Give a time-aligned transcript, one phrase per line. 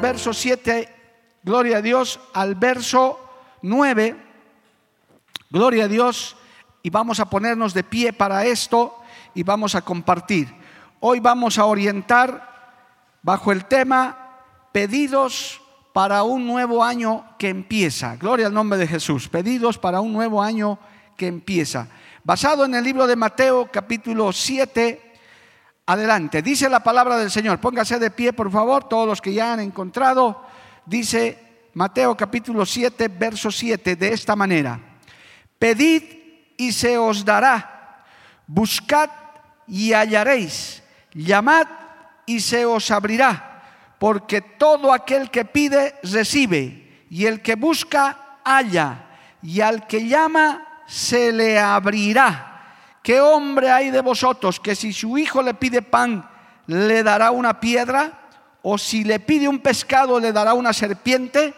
[0.00, 0.88] Verso 7,
[1.42, 3.18] gloria a Dios, al verso
[3.62, 4.16] 9,
[5.50, 6.36] gloria a Dios,
[6.82, 9.00] y vamos a ponernos de pie para esto
[9.34, 10.54] y vamos a compartir.
[11.00, 15.60] Hoy vamos a orientar bajo el tema pedidos
[15.92, 18.16] para un nuevo año que empieza.
[18.16, 19.28] Gloria al nombre de Jesús.
[19.28, 20.78] Pedidos para un nuevo año
[21.16, 21.88] que empieza.
[22.22, 25.05] Basado en el libro de Mateo capítulo 7,
[25.86, 26.42] adelante.
[26.42, 27.58] Dice la palabra del Señor.
[27.60, 30.44] Póngase de pie, por favor, todos los que ya han encontrado.
[30.84, 34.78] Dice Mateo capítulo 7, verso 7, de esta manera.
[35.58, 36.02] Pedid
[36.56, 38.04] y se os dará.
[38.46, 39.10] Buscad
[39.66, 40.82] y hallaréis.
[41.14, 41.66] Llamad
[42.26, 43.56] y se os abrirá
[43.98, 49.06] porque todo aquel que pide recibe, y el que busca halla,
[49.42, 52.55] y al que llama se le abrirá.
[53.06, 56.28] ¿Qué hombre hay de vosotros que si su hijo le pide pan,
[56.66, 58.26] le dará una piedra?
[58.62, 61.54] ¿O si le pide un pescado, le dará una serpiente?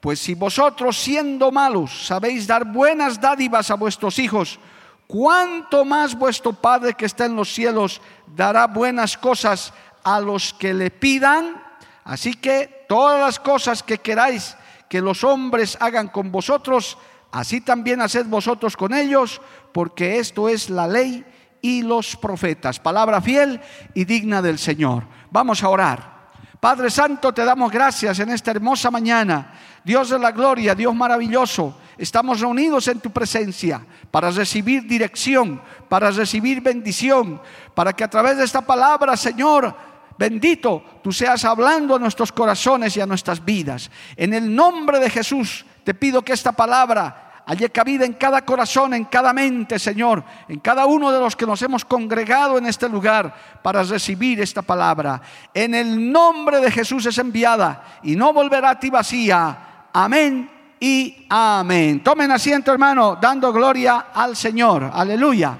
[0.00, 4.58] Pues si vosotros siendo malos sabéis dar buenas dádivas a vuestros hijos,
[5.06, 8.00] ¿cuánto más vuestro Padre que está en los cielos
[8.34, 11.62] dará buenas cosas a los que le pidan?
[12.02, 14.56] Así que todas las cosas que queráis
[14.88, 16.96] que los hombres hagan con vosotros,
[17.30, 19.42] así también haced vosotros con ellos,
[19.72, 21.24] porque esto es la ley
[21.60, 22.78] y los profetas.
[22.78, 23.60] Palabra fiel
[23.94, 25.04] y digna del Señor.
[25.30, 26.18] Vamos a orar.
[26.60, 29.52] Padre Santo, te damos gracias en esta hermosa mañana.
[29.84, 36.10] Dios de la gloria, Dios maravilloso, estamos reunidos en tu presencia para recibir dirección, para
[36.10, 37.40] recibir bendición,
[37.74, 39.74] para que a través de esta palabra, Señor,
[40.18, 43.88] bendito tú seas hablando a nuestros corazones y a nuestras vidas.
[44.16, 48.92] En el nombre de Jesús te pido que esta palabra haya cabida en cada corazón,
[48.92, 52.90] en cada mente, Señor, en cada uno de los que nos hemos congregado en este
[52.90, 55.22] lugar para recibir esta palabra.
[55.54, 59.86] En el nombre de Jesús es enviada y no volverá a ti vacía.
[59.94, 62.02] Amén y amén.
[62.04, 64.90] Tomen asiento, hermano, dando gloria al Señor.
[64.92, 65.56] Aleluya.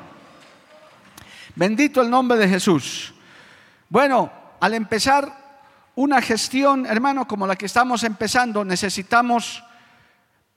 [1.55, 3.15] Bendito el nombre de Jesús.
[3.89, 5.33] Bueno, al empezar
[5.95, 9.65] una gestión, hermano, como la que estamos empezando, necesitamos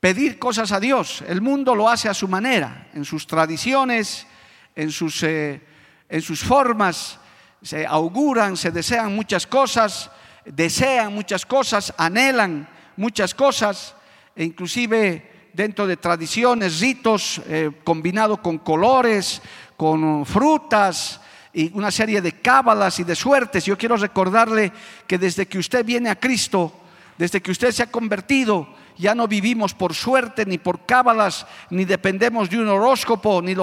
[0.01, 1.23] pedir cosas a Dios.
[1.27, 4.27] El mundo lo hace a su manera, en sus tradiciones,
[4.75, 5.61] en sus, eh,
[6.09, 7.19] en sus formas,
[7.61, 10.09] se auguran, se desean muchas cosas,
[10.43, 12.67] desean muchas cosas, anhelan
[12.97, 13.93] muchas cosas,
[14.35, 19.41] e inclusive dentro de tradiciones, ritos, eh, combinado con colores,
[19.77, 21.21] con frutas,
[21.53, 23.65] y una serie de cábalas y de suertes.
[23.65, 24.71] Yo quiero recordarle
[25.05, 26.80] que desde que usted viene a Cristo,
[27.21, 28.67] desde que usted se ha convertido,
[28.97, 33.53] ya no vivimos por suerte, ni por cábalas, ni dependemos de un horóscopo, ni,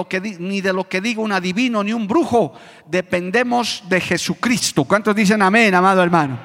[0.61, 2.53] de lo que diga un adivino, ni un brujo.
[2.85, 4.85] Dependemos de Jesucristo.
[4.85, 6.39] ¿Cuántos dicen amén, amado hermano?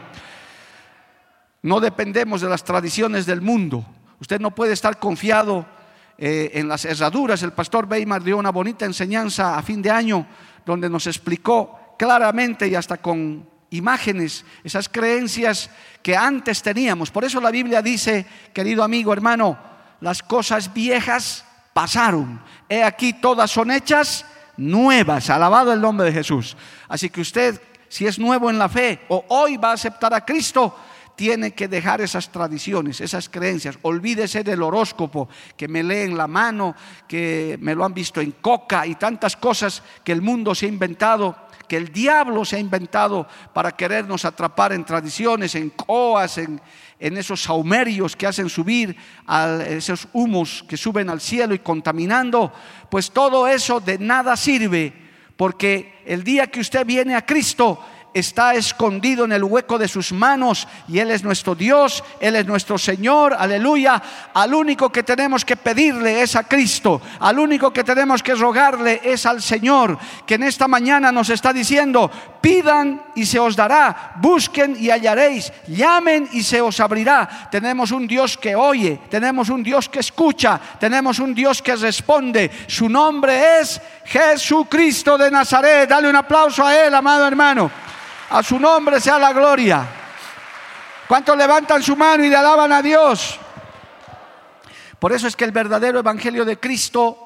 [1.63, 3.87] No dependemos de las tradiciones del mundo.
[4.19, 5.65] Usted no puede estar confiado
[6.19, 7.45] eh, en las herraduras.
[7.45, 10.27] El pastor Weimar dio una bonita enseñanza a fin de año
[10.67, 15.71] donde nos explicó claramente y hasta con imágenes esas creencias
[16.03, 17.11] que antes teníamos.
[17.11, 19.59] Por eso la Biblia dice, querido amigo, hermano,
[20.01, 22.41] las cosas viejas pasaron.
[22.69, 24.25] He aquí todas son hechas
[24.57, 25.31] nuevas.
[25.31, 26.57] Alabado el nombre de Jesús.
[26.89, 30.25] Así que usted, si es nuevo en la fe o hoy va a aceptar a
[30.25, 30.77] Cristo,
[31.16, 33.78] tiene que dejar esas tradiciones, esas creencias.
[33.83, 36.75] Olvídese del horóscopo que me lee en la mano,
[37.07, 40.69] que me lo han visto en coca y tantas cosas que el mundo se ha
[40.69, 41.37] inventado,
[41.74, 46.60] el diablo se ha inventado para querernos atrapar en tradiciones, en coas, en,
[46.98, 52.53] esos saumerios que hacen subir a esos humos que suben al cielo y contaminando.
[52.88, 54.92] Pues todo eso de nada sirve,
[55.36, 57.78] porque el día que usted viene a Cristo,
[58.15, 62.47] está escondido en el hueco de sus manos y Él es nuestro Dios, Él es
[62.47, 64.01] nuestro Señor, aleluya.
[64.33, 69.01] Al único que tenemos que pedirle es a Cristo, al único que tenemos que rogarle
[69.05, 74.13] es al Señor, que en esta mañana nos está diciendo, pidan y se os dará,
[74.17, 77.49] busquen y hallaréis, llamen y se os abrirá.
[77.51, 82.51] Tenemos un Dios que oye, tenemos un Dios que escucha, tenemos un Dios que responde.
[82.69, 85.89] Su nombre es Jesucristo de Nazaret.
[85.89, 87.84] Dale un aplauso a Él, amado hermano.
[88.30, 89.86] A su nombre sea la gloria.
[91.06, 93.38] ¿Cuántos levantan su mano y le alaban a Dios?
[94.98, 97.18] Por eso es que el verdadero evangelio de Cristo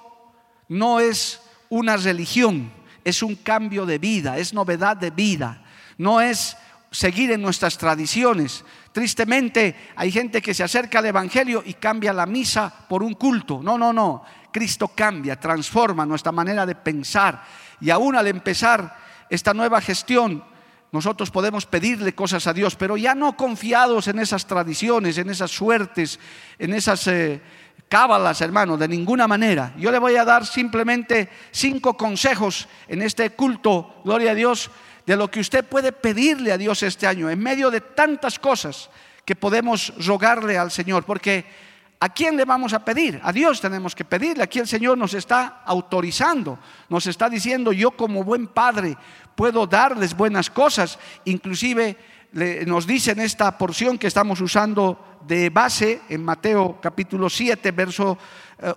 [0.69, 2.73] no es una religión,
[3.05, 5.63] es un cambio de vida, es novedad de vida,
[5.97, 6.57] no es
[6.91, 8.65] seguir en nuestras tradiciones.
[8.93, 13.61] Tristemente hay gente que se acerca al Evangelio y cambia la misa por un culto.
[13.63, 14.25] No, no, no.
[14.51, 17.45] Cristo cambia, transforma nuestra manera de pensar.
[17.81, 18.97] Y aún al empezar
[19.29, 20.43] esta nueva gestión,
[20.91, 25.51] nosotros podemos pedirle cosas a Dios, pero ya no confiados en esas tradiciones, en esas
[25.51, 26.19] suertes,
[26.59, 27.43] en esas eh,
[27.89, 29.75] cábalas, hermano, de ninguna manera.
[29.77, 34.71] Yo le voy a dar simplemente cinco consejos en este culto, gloria a Dios,
[35.05, 38.89] de lo que usted puede pedirle a Dios este año, en medio de tantas cosas
[39.25, 41.69] que podemos rogarle al Señor, porque
[42.01, 43.21] ¿A quién le vamos a pedir?
[43.25, 44.45] A Dios tenemos que pedirle.
[44.45, 46.59] Aquí el Señor nos está autorizando,
[46.89, 48.97] nos está diciendo, yo como buen padre
[49.39, 50.99] puedo darles buenas cosas.
[51.25, 51.97] Inclusive
[52.67, 58.19] nos dice en esta porción que estamos usando de base, en Mateo capítulo 7, verso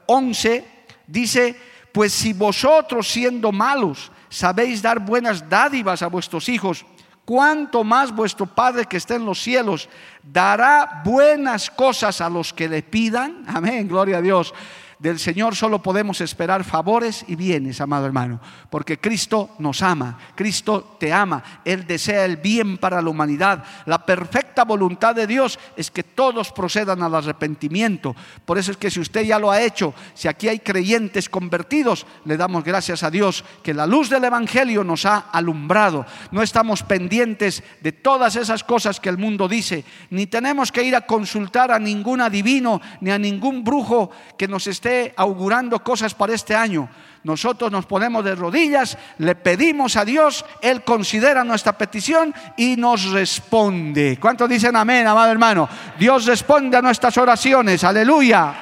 [0.06, 0.66] 11, eh,
[1.08, 1.56] dice,
[1.92, 6.86] pues si vosotros siendo malos sabéis dar buenas dádivas a vuestros hijos,
[7.26, 9.90] cuánto más vuestro Padre que está en los cielos
[10.22, 13.46] dará buenas cosas a los que le pidan.
[13.48, 14.54] Amén, gloria a Dios.
[15.02, 18.40] Del Señor solo podemos esperar favores y bienes, amado hermano,
[18.70, 23.64] porque Cristo nos ama, Cristo te ama, Él desea el bien para la humanidad.
[23.88, 28.16] La perfecta voluntad de Dios es que todos procedan al arrepentimiento.
[28.46, 32.06] Por eso es que si usted ya lo ha hecho, si aquí hay creyentes convertidos,
[32.26, 36.06] le damos gracias a Dios que la luz del Evangelio nos ha alumbrado.
[36.30, 40.96] No estamos pendientes de todas esas cosas que el mundo dice, ni tenemos que ir
[40.96, 46.34] a consultar a ningún adivino, ni a ningún brujo que nos esté augurando cosas para
[46.34, 46.90] este año.
[47.24, 53.12] Nosotros nos ponemos de rodillas, le pedimos a Dios, Él considera nuestra petición y nos
[53.12, 54.18] responde.
[54.20, 55.70] ¿Cuántos dicen amén, amado hermano?
[56.00, 58.56] Dios responde a nuestras oraciones, aleluya.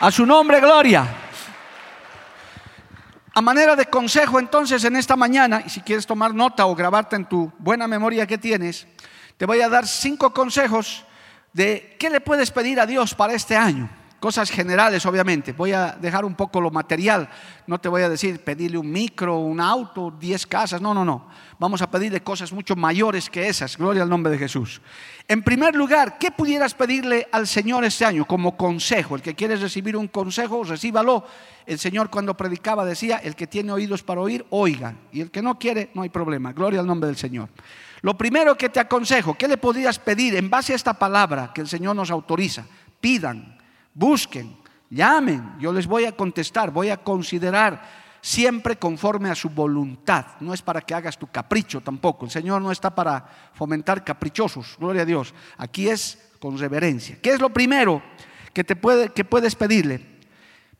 [0.00, 1.06] A su nombre, gloria.
[3.32, 7.16] A manera de consejo entonces en esta mañana, y si quieres tomar nota o grabarte
[7.16, 8.86] en tu buena memoria que tienes,
[9.38, 11.04] te voy a dar cinco consejos
[11.54, 13.88] de qué le puedes pedir a Dios para este año.
[14.18, 15.52] Cosas generales, obviamente.
[15.52, 17.28] Voy a dejar un poco lo material.
[17.66, 20.80] No te voy a decir pedirle un micro, un auto, diez casas.
[20.80, 21.28] No, no, no.
[21.58, 23.76] Vamos a pedirle cosas mucho mayores que esas.
[23.76, 24.80] Gloria al nombre de Jesús.
[25.28, 29.14] En primer lugar, ¿qué pudieras pedirle al Señor este año como consejo?
[29.14, 31.26] El que quiere recibir un consejo, recíbalo.
[31.66, 34.94] El Señor cuando predicaba decía, el que tiene oídos para oír, oiga.
[35.12, 36.54] Y el que no quiere, no hay problema.
[36.54, 37.50] Gloria al nombre del Señor.
[38.04, 41.62] Lo primero que te aconsejo, ¿qué le podrías pedir en base a esta palabra que
[41.62, 42.66] el Señor nos autoriza?
[43.00, 43.56] Pidan,
[43.94, 44.58] busquen,
[44.90, 47.82] llamen, yo les voy a contestar, voy a considerar
[48.20, 50.26] siempre conforme a su voluntad.
[50.40, 52.26] No es para que hagas tu capricho tampoco.
[52.26, 53.24] El Señor no está para
[53.54, 55.32] fomentar caprichosos, gloria a Dios.
[55.56, 57.16] Aquí es con reverencia.
[57.22, 58.02] ¿Qué es lo primero
[58.52, 60.20] que, te puede, que puedes pedirle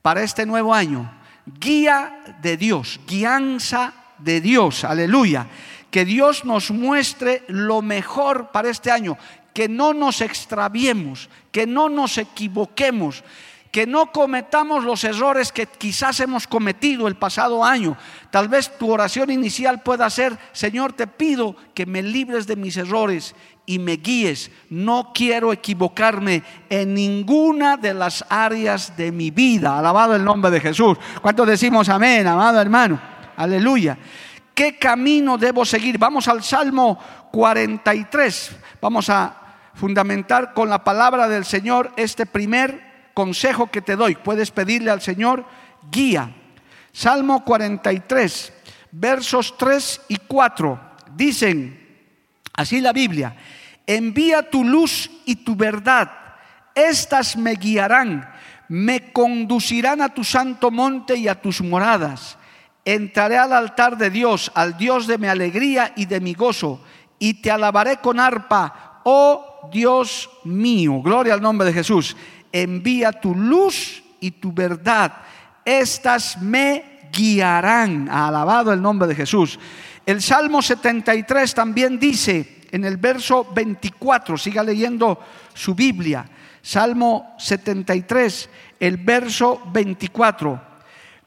[0.02, 1.10] para este nuevo año?
[1.46, 5.48] Guía de Dios, guianza de Dios, aleluya
[5.94, 9.16] que Dios nos muestre lo mejor para este año,
[9.52, 13.22] que no nos extraviemos, que no nos equivoquemos,
[13.70, 17.96] que no cometamos los errores que quizás hemos cometido el pasado año.
[18.32, 22.76] Tal vez tu oración inicial pueda ser, Señor, te pido que me libres de mis
[22.76, 24.50] errores y me guíes.
[24.70, 29.78] No quiero equivocarme en ninguna de las áreas de mi vida.
[29.78, 30.98] Alabado el nombre de Jesús.
[31.22, 33.00] ¿Cuántos decimos amén, amado hermano?
[33.36, 33.96] Aleluya.
[34.54, 35.98] ¿Qué camino debo seguir?
[35.98, 36.98] Vamos al Salmo
[37.32, 38.56] 43.
[38.80, 39.36] Vamos a
[39.74, 44.14] fundamentar con la palabra del Señor este primer consejo que te doy.
[44.14, 45.44] Puedes pedirle al Señor
[45.90, 46.32] guía.
[46.92, 48.52] Salmo 43,
[48.92, 50.80] versos 3 y 4.
[51.16, 52.06] Dicen,
[52.52, 53.34] así la Biblia,
[53.84, 56.12] envía tu luz y tu verdad.
[56.76, 58.32] Estas me guiarán,
[58.68, 62.38] me conducirán a tu santo monte y a tus moradas
[62.84, 66.80] entraré al altar de Dios, al Dios de mi alegría y de mi gozo,
[67.18, 71.00] y te alabaré con arpa, oh Dios mío.
[71.02, 72.16] Gloria al nombre de Jesús.
[72.52, 75.12] Envía tu luz y tu verdad.
[75.64, 78.08] Estas me guiarán.
[78.10, 79.58] Alabado el nombre de Jesús.
[80.04, 85.20] El Salmo 73 también dice en el verso 24, siga leyendo
[85.54, 86.26] su Biblia,
[86.60, 88.50] Salmo 73,
[88.80, 90.73] el verso 24,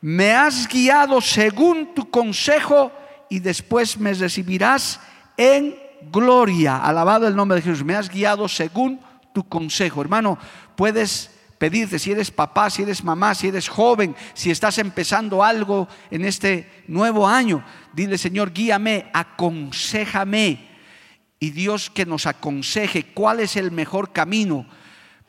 [0.02, 2.92] me has guiado según tu consejo
[3.30, 5.00] y después me recibirás
[5.36, 5.76] en
[6.12, 6.78] gloria.
[6.78, 9.00] Alabado el nombre de Jesús, me has guiado según
[9.34, 10.02] tu consejo.
[10.02, 10.38] Hermano,
[10.76, 15.88] puedes pedirte si eres papá, si eres mamá, si eres joven, si estás empezando algo
[16.12, 17.64] en este nuevo año.
[17.94, 20.68] Dile, Señor, guíame, aconsejame.
[21.40, 24.66] Y Dios que nos aconseje cuál es el mejor camino.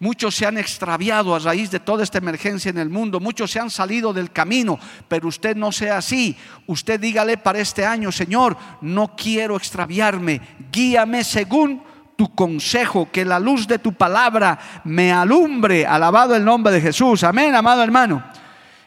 [0.01, 3.19] Muchos se han extraviado a raíz de toda esta emergencia en el mundo.
[3.19, 4.79] Muchos se han salido del camino,
[5.09, 6.37] pero usted no sea así.
[6.69, 10.41] Usted dígale para este año, Señor, no quiero extraviarme.
[10.71, 11.83] Guíame según
[12.15, 15.85] tu consejo, que la luz de tu palabra me alumbre.
[15.85, 17.25] Alabado el nombre de Jesús.
[17.25, 18.23] Amén, amado hermano.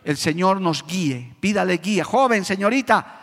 [0.05, 1.33] El Señor nos guíe.
[1.41, 2.05] Pídale guía.
[2.05, 3.19] Joven, señorita,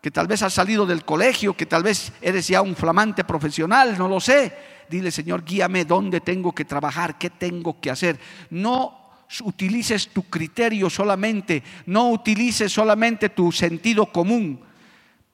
[0.00, 3.96] que tal vez has salido del colegio, que tal vez eres ya un flamante profesional,
[3.96, 4.77] no lo sé.
[4.88, 8.18] Dile, Señor, guíame dónde tengo que trabajar, qué tengo que hacer.
[8.50, 8.98] No
[9.44, 14.60] utilices tu criterio solamente, no utilices solamente tu sentido común.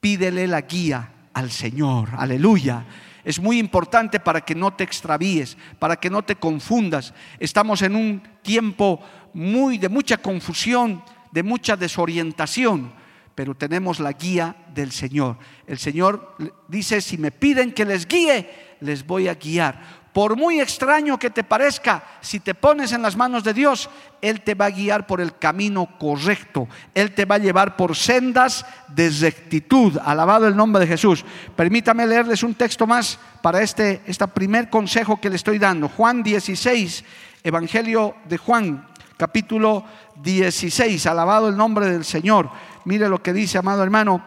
[0.00, 2.10] Pídele la guía al Señor.
[2.16, 2.84] Aleluya
[3.24, 7.14] es muy importante para que no te extravíes, para que no te confundas.
[7.40, 9.00] Estamos en un tiempo
[9.32, 12.92] muy de mucha confusión, de mucha desorientación,
[13.34, 15.38] pero tenemos la guía del Señor.
[15.66, 16.36] El Señor
[16.68, 20.04] dice, si me piden que les guíe, les voy a guiar.
[20.14, 23.90] Por muy extraño que te parezca, si te pones en las manos de Dios,
[24.22, 26.68] Él te va a guiar por el camino correcto.
[26.94, 29.98] Él te va a llevar por sendas de rectitud.
[30.04, 31.24] Alabado el nombre de Jesús.
[31.56, 35.88] Permítame leerles un texto más para este, primer consejo que le estoy dando.
[35.88, 37.04] Juan 16,
[37.42, 38.86] Evangelio de Juan,
[39.16, 39.84] capítulo
[40.22, 41.06] 16.
[41.06, 42.50] Alabado el nombre del Señor.
[42.84, 44.24] Mire lo que dice, amado hermano.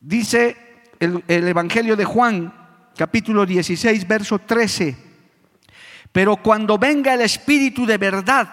[0.00, 0.56] Dice
[0.98, 2.54] el Evangelio de Juan,
[2.96, 4.96] capítulo 16, verso 13.
[6.12, 8.48] Pero cuando venga el Espíritu de verdad,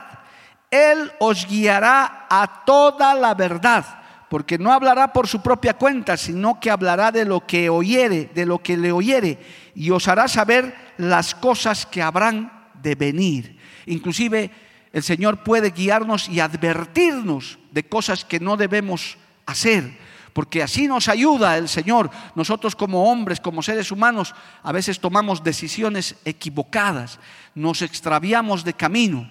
[0.70, 3.86] Él os guiará a toda la verdad,
[4.30, 8.46] porque no hablará por su propia cuenta, sino que hablará de lo que oyere, de
[8.46, 9.40] lo que le oyere,
[9.74, 13.58] y os hará saber las cosas que habrán de venir.
[13.86, 14.52] Inclusive
[14.94, 20.07] el Señor puede guiarnos y advertirnos de cosas que no debemos hacer
[20.38, 22.12] porque así nos ayuda el Señor.
[22.36, 27.20] Nosotros como hombres, como seres humanos, a veces tomamos decisiones equivocadas,
[27.56, 29.28] nos extraviamos de camino.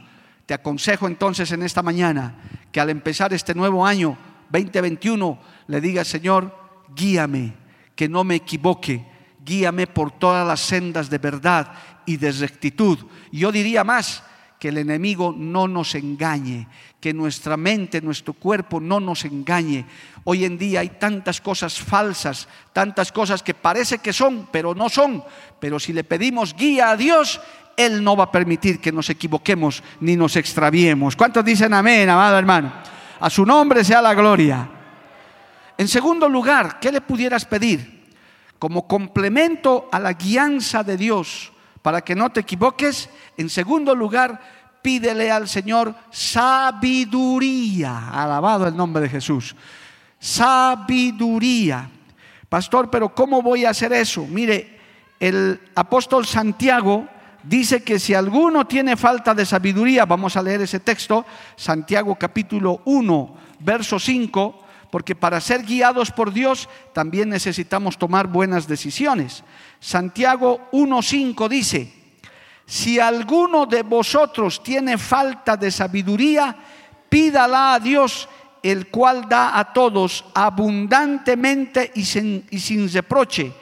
[0.46, 2.34] Te aconsejo entonces en esta mañana
[2.72, 4.18] que al empezar este nuevo año
[4.50, 6.52] 2021 le digas, Señor,
[6.96, 7.54] guíame,
[7.94, 9.06] que no me equivoque,
[9.44, 11.72] guíame por todas las sendas de verdad
[12.04, 12.98] y de rectitud.
[13.30, 14.24] Yo diría más,
[14.58, 16.66] que el enemigo no nos engañe,
[17.00, 19.84] que nuestra mente, nuestro cuerpo no nos engañe.
[20.24, 24.88] Hoy en día hay tantas cosas falsas, tantas cosas que parece que son, pero no
[24.88, 25.22] son.
[25.60, 27.40] Pero si le pedimos guía a Dios,
[27.76, 31.16] Él no va a permitir que nos equivoquemos ni nos extraviemos.
[31.16, 32.72] ¿Cuántos dicen amén, amado hermano?
[33.20, 34.70] A su nombre sea la gloria.
[35.78, 38.06] En segundo lugar, ¿qué le pudieras pedir?
[38.58, 41.52] Como complemento a la guianza de Dios,
[41.86, 44.40] para que no te equivoques, en segundo lugar,
[44.82, 48.08] pídele al Señor sabiduría.
[48.10, 49.54] Alabado el nombre de Jesús.
[50.18, 51.88] Sabiduría.
[52.48, 54.26] Pastor, pero ¿cómo voy a hacer eso?
[54.26, 54.80] Mire,
[55.20, 57.06] el apóstol Santiago
[57.44, 61.24] dice que si alguno tiene falta de sabiduría, vamos a leer ese texto,
[61.54, 64.65] Santiago capítulo 1, verso 5,
[64.96, 69.44] porque para ser guiados por Dios también necesitamos tomar buenas decisiones.
[69.78, 71.92] Santiago 1.5 dice,
[72.64, 76.56] si alguno de vosotros tiene falta de sabiduría,
[77.10, 78.26] pídala a Dios,
[78.62, 83.52] el cual da a todos abundantemente y sin, reproche,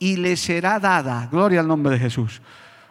[0.00, 1.28] y le será dada.
[1.30, 2.42] Gloria al nombre de Jesús.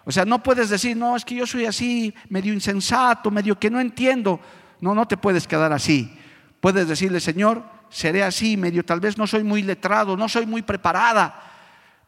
[0.05, 3.69] O sea, no puedes decir, no, es que yo soy así, medio insensato, medio que
[3.69, 4.39] no entiendo.
[4.79, 6.17] No, no te puedes quedar así.
[6.62, 10.62] Puedes decirle, Señor, seré así, medio tal vez no soy muy letrado, no soy muy
[10.62, 11.51] preparada,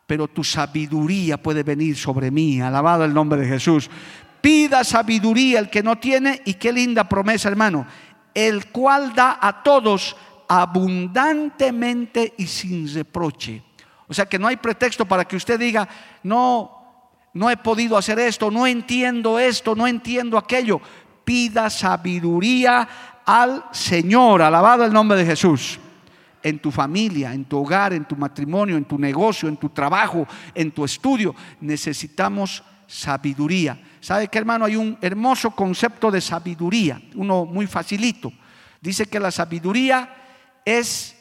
[0.08, 2.62] pero tu sabiduría puede venir sobre mí.
[2.62, 3.90] Alabado el nombre de Jesús.
[4.42, 7.86] Pida sabiduría el que no tiene y qué linda promesa, hermano.
[8.34, 10.16] El cual da a todos
[10.48, 13.62] abundantemente y sin reproche.
[14.08, 15.88] O sea que no hay pretexto para que usted diga,
[16.24, 20.82] no, no he podido hacer esto, no entiendo esto, no entiendo aquello.
[21.24, 22.88] Pida sabiduría
[23.25, 24.42] al Señor.
[24.42, 25.80] Alabado el nombre de Jesús.
[26.42, 30.27] En tu familia, en tu hogar, en tu matrimonio, en tu negocio, en tu trabajo,
[30.53, 33.80] en tu estudio, necesitamos sabiduría.
[34.01, 34.65] ¿Sabe qué, hermano?
[34.65, 38.32] Hay un hermoso concepto de sabiduría, uno muy facilito.
[38.82, 40.13] Dice que la sabiduría
[40.65, 41.15] es,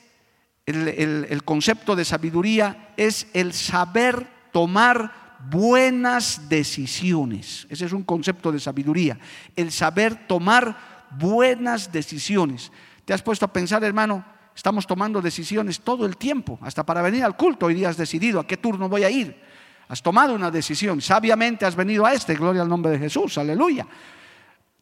[0.67, 7.67] el, concepto de sabiduría es el saber tomar buenas decisiones.
[7.71, 9.19] Ese es un concepto de sabiduría,
[9.57, 12.73] el saber tomar buenas decisiones.
[13.05, 14.25] ¿Te has puesto a pensar, hermano?
[14.55, 18.39] Estamos tomando decisiones todo el tiempo, hasta para venir al culto hoy día has decidido
[18.39, 19.41] a qué turno voy a ir.
[19.89, 23.87] Has tomado una decisión, sabiamente has venido a este, gloria al nombre de Jesús, aleluya.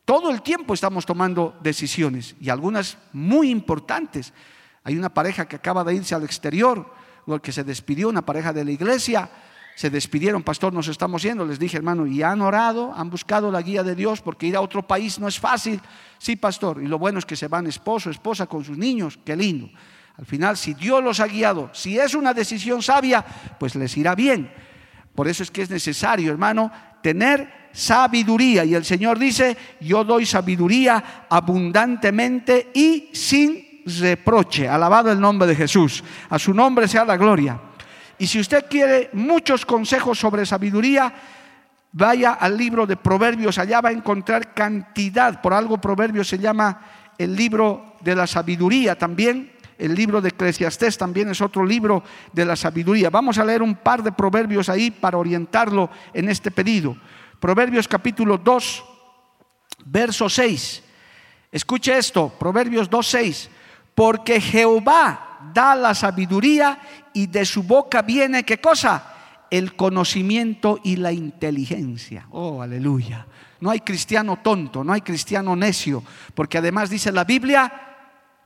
[0.04, 4.32] Todo el tiempo estamos tomando decisiones y algunas muy importantes.
[4.82, 6.92] Hay una pareja que acaba de irse al exterior,
[7.42, 9.30] que se despidió, una pareja de la iglesia,
[9.80, 11.46] se despidieron, pastor, nos estamos yendo.
[11.46, 14.60] Les dije, hermano, y han orado, han buscado la guía de Dios, porque ir a
[14.60, 15.80] otro país no es fácil.
[16.18, 19.34] Sí, pastor, y lo bueno es que se van esposo, esposa con sus niños, qué
[19.34, 19.70] lindo.
[20.18, 23.25] Al final, si Dios los ha guiado, si es una decisión sabia,
[23.58, 24.52] pues les irá bien.
[25.14, 26.70] Por eso es que es necesario, hermano,
[27.02, 28.66] tener sabiduría.
[28.66, 34.68] Y el Señor dice, yo doy sabiduría abundantemente y sin reproche.
[34.68, 36.04] Alabado el nombre de Jesús.
[36.28, 37.69] A su nombre sea la gloria.
[38.20, 41.10] Y si usted quiere muchos consejos sobre sabiduría,
[41.92, 43.56] vaya al libro de Proverbios.
[43.56, 45.40] Allá va a encontrar cantidad.
[45.40, 46.82] Por algo Proverbios se llama
[47.16, 49.52] el libro de la sabiduría también.
[49.78, 53.08] El libro de Eclesiastés también es otro libro de la sabiduría.
[53.08, 56.98] Vamos a leer un par de proverbios ahí para orientarlo en este pedido.
[57.40, 58.84] Proverbios capítulo 2,
[59.86, 60.82] verso 6.
[61.50, 63.50] Escuche esto, Proverbios 2, 6.
[63.94, 66.78] Porque Jehová da la sabiduría
[67.14, 69.14] y de su boca viene, ¿qué cosa?
[69.50, 72.26] El conocimiento y la inteligencia.
[72.30, 73.26] Oh, aleluya.
[73.60, 76.02] No hay cristiano tonto, no hay cristiano necio,
[76.34, 77.90] porque además dice la Biblia,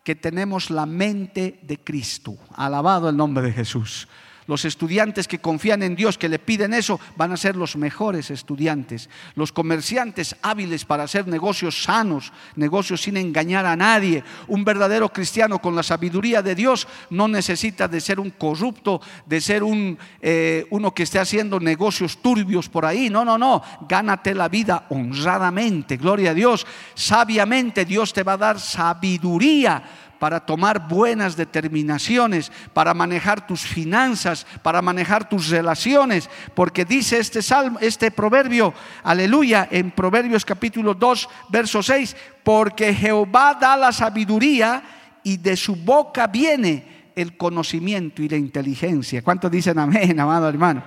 [0.02, 2.36] que tenemos la mente de Cristo.
[2.54, 4.08] Alabado el nombre de Jesús.
[4.46, 8.30] Los estudiantes que confían en Dios, que le piden eso, van a ser los mejores
[8.30, 9.08] estudiantes.
[9.34, 14.22] Los comerciantes hábiles para hacer negocios sanos, negocios sin engañar a nadie.
[14.48, 19.40] Un verdadero cristiano con la sabiduría de Dios no necesita de ser un corrupto, de
[19.40, 23.08] ser un, eh, uno que esté haciendo negocios turbios por ahí.
[23.08, 23.62] No, no, no.
[23.88, 25.96] Gánate la vida honradamente.
[25.96, 26.66] Gloria a Dios.
[26.94, 29.82] Sabiamente Dios te va a dar sabiduría
[30.18, 37.42] para tomar buenas determinaciones, para manejar tus finanzas, para manejar tus relaciones, porque dice este
[37.42, 38.72] salmo, este proverbio,
[39.02, 44.82] aleluya, en Proverbios capítulo 2, verso 6, porque Jehová da la sabiduría
[45.22, 49.22] y de su boca viene el conocimiento y la inteligencia.
[49.22, 50.82] ¿Cuántos dicen amén, amado hermano?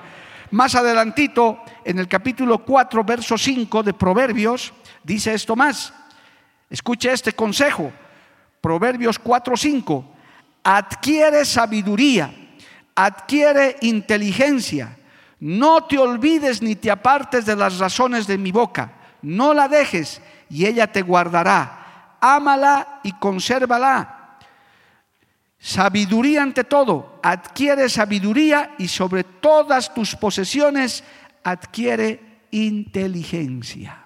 [0.52, 5.94] Más adelantito, en el capítulo 4, verso 5 de Proverbios, dice esto más.
[6.70, 7.92] Escuche este consejo.
[8.68, 10.04] Proverbios 4:5,
[10.62, 12.34] adquiere sabiduría,
[12.94, 14.98] adquiere inteligencia.
[15.40, 18.92] No te olvides ni te apartes de las razones de mi boca.
[19.22, 22.18] No la dejes y ella te guardará.
[22.20, 24.38] Ámala y consérvala.
[25.58, 27.22] Sabiduría ante todo.
[27.24, 31.06] Adquiere sabiduría y sobre todas tus posesiones
[31.42, 34.04] adquiere inteligencia.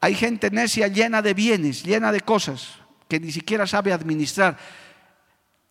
[0.00, 2.79] Hay gente necia llena de bienes, llena de cosas
[3.10, 4.56] que ni siquiera sabe administrar.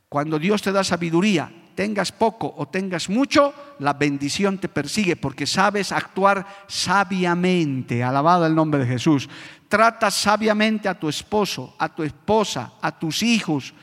[0.10, 5.47] Cuando Dios te da sabiduría, tengas poco o tengas mucho, la bendición te persigue porque
[5.47, 8.04] sabes actuar sabiamente.
[8.04, 9.30] Alabado el nombre de Jesús.
[9.69, 13.73] Trata sabiamente a tu esposo, a tu esposa, a tus hijos.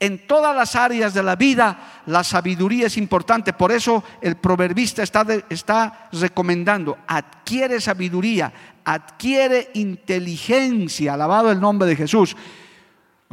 [0.00, 3.52] En todas las áreas de la vida la sabiduría es importante.
[3.52, 8.52] Por eso el proverbista está, está recomendando, adquiere sabiduría,
[8.84, 11.14] adquiere inteligencia.
[11.14, 12.36] Alabado el nombre de Jesús.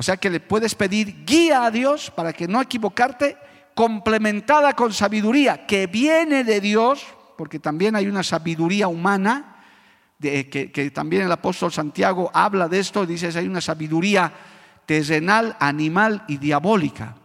[0.01, 3.37] O sea que le puedes pedir guía a Dios para que no equivocarte,
[3.75, 7.05] complementada con sabiduría que viene de Dios,
[7.37, 9.57] porque también hay una sabiduría humana,
[10.17, 14.33] de, que, también el apóstol Santiago habla de esto, dice, hay una sabiduría
[14.87, 17.17] terrenal, animal y diabólica.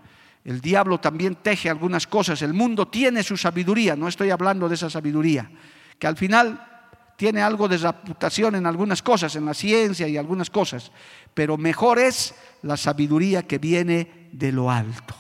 [0.45, 4.75] El diablo también teje algunas cosas, el mundo tiene su sabiduría, no estoy hablando de
[4.75, 5.51] esa sabiduría,
[5.99, 6.76] que al final
[7.17, 10.93] tiene algo de reputación en algunas cosas, en la ciencia y algunas cosas,
[11.35, 15.15] pero mejor es la sabiduría que viene de lo alto.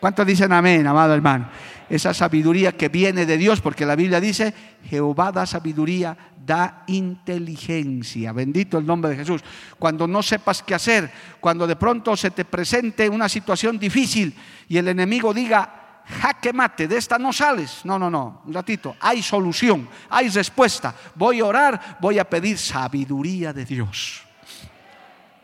[0.00, 1.48] ¿Cuántos dicen amén, amado hermano?
[1.88, 4.54] Esa sabiduría que viene de Dios, porque la Biblia dice,
[4.88, 8.32] Jehová da sabiduría, da inteligencia.
[8.32, 9.42] Bendito el nombre de Jesús.
[9.78, 14.34] Cuando no sepas qué hacer, cuando de pronto se te presente una situación difícil
[14.68, 17.80] y el enemigo diga, jaque mate, de esta no sales.
[17.84, 20.94] No, no, no, un ratito, hay solución, hay respuesta.
[21.14, 24.22] Voy a orar, voy a pedir sabiduría de Dios.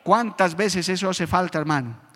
[0.03, 2.11] ¿Cuántas veces eso hace falta, hermano?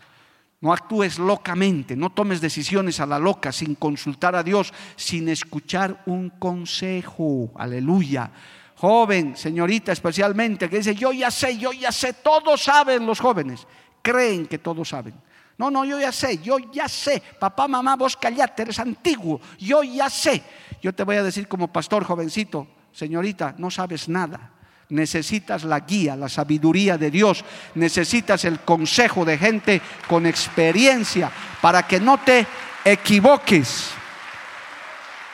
[0.61, 6.03] No actúes locamente, no tomes decisiones a la loca sin consultar a Dios, sin escuchar
[6.07, 7.53] un consejo.
[7.57, 8.31] Aleluya.
[8.77, 13.67] Joven, señorita especialmente, que dice, yo ya sé, yo ya sé, todos saben los jóvenes.
[14.01, 15.15] creen que todos saben.
[15.57, 17.23] No, no, yo ya sé, yo ya sé.
[17.39, 19.41] Papá, mamá, vos callate, eres antiguo.
[19.59, 20.43] Yo ya sé.
[20.83, 24.51] Yo te voy a decir como pastor jovencito, señorita, no sabes nada.
[24.91, 27.45] Necesitas la guía, la sabiduría de Dios.
[27.75, 32.47] Necesitas el consejo de gente con experiencia para que no te
[32.85, 33.93] equivoques.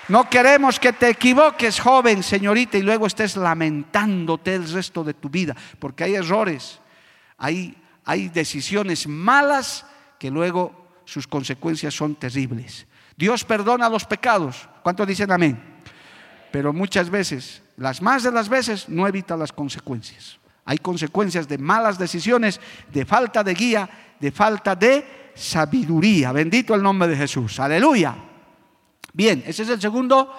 [0.09, 5.29] No queremos que te equivoques, joven, señorita, y luego estés lamentándote el resto de tu
[5.29, 6.81] vida, porque hay errores,
[7.39, 9.87] hay, hay decisiones malas
[10.21, 12.87] que luego sus consecuencias son terribles.
[13.17, 14.69] Dios perdona los pecados.
[14.83, 15.59] ¿Cuántos dicen amén?
[16.53, 20.39] Pero muchas veces, las más de las veces, no evita las consecuencias.
[20.67, 22.61] Hay consecuencias de malas decisiones,
[22.93, 23.89] de falta de guía,
[24.21, 26.33] de falta de sabiduría.
[26.33, 27.59] Bendito el nombre de Jesús.
[27.59, 28.15] Aleluya.
[29.15, 30.31] Bien, ese es el segundo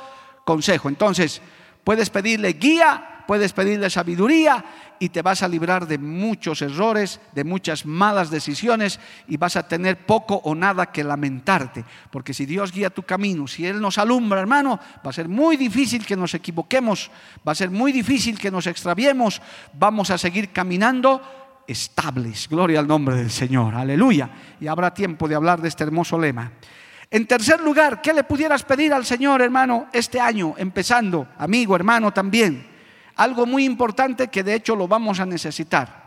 [0.45, 0.89] consejo.
[0.89, 1.41] Entonces,
[1.83, 4.61] puedes pedirle guía puedes pedirle sabiduría
[4.99, 9.65] y te vas a librar de muchos errores, de muchas malas decisiones y vas a
[9.65, 11.85] tener poco o nada que lamentarte.
[12.11, 15.55] Porque si Dios guía tu camino, si Él nos alumbra, hermano, va a ser muy
[15.55, 17.09] difícil que nos equivoquemos,
[17.47, 19.41] va a ser muy difícil que nos extraviemos,
[19.71, 21.21] vamos a seguir caminando
[21.65, 22.49] estables.
[22.49, 24.29] Gloria al nombre del Señor, aleluya.
[24.59, 26.51] Y habrá tiempo de hablar de este hermoso lema.
[27.09, 32.11] En tercer lugar, ¿qué le pudieras pedir al Señor, hermano, este año, empezando, amigo, hermano,
[32.11, 32.70] también?
[33.15, 36.01] Algo muy importante que de hecho lo vamos a necesitar.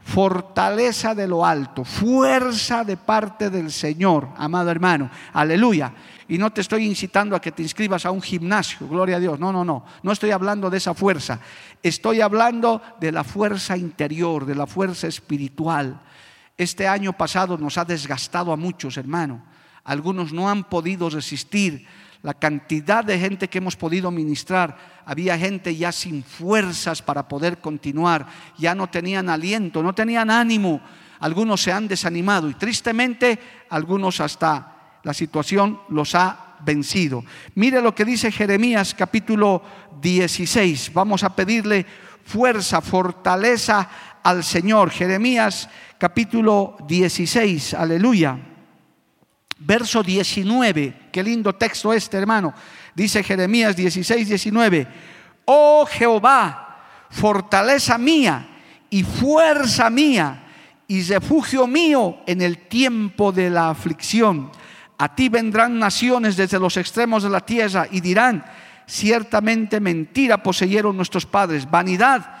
[0.00, 5.10] Fortaleza de lo alto, fuerza de parte del Señor, amado hermano.
[5.32, 5.92] Aleluya.
[6.28, 9.38] Y no te estoy incitando a que te inscribas a un gimnasio, gloria a Dios.
[9.38, 9.84] No, no, no.
[10.02, 11.40] No estoy hablando de esa fuerza.
[11.82, 16.00] Estoy hablando de la fuerza interior, de la fuerza espiritual.
[16.56, 19.42] Este año pasado nos ha desgastado a muchos, hermano.
[19.84, 21.86] Algunos no han podido resistir
[22.24, 27.58] la cantidad de gente que hemos podido ministrar, había gente ya sin fuerzas para poder
[27.58, 30.80] continuar, ya no tenían aliento, no tenían ánimo,
[31.20, 37.22] algunos se han desanimado y tristemente algunos hasta la situación los ha vencido.
[37.56, 39.62] Mire lo que dice Jeremías capítulo
[40.00, 41.84] 16, vamos a pedirle
[42.24, 43.86] fuerza, fortaleza
[44.22, 44.88] al Señor.
[44.88, 48.38] Jeremías capítulo 16, aleluya.
[49.58, 52.52] Verso 19, qué lindo texto este, hermano.
[52.92, 54.88] Dice Jeremías 16, 19.
[55.44, 58.48] Oh Jehová, fortaleza mía
[58.90, 60.42] y fuerza mía
[60.88, 64.50] y refugio mío en el tiempo de la aflicción.
[64.98, 68.44] A ti vendrán naciones desde los extremos de la tierra y dirán,
[68.84, 72.38] ciertamente mentira poseyeron nuestros padres, vanidad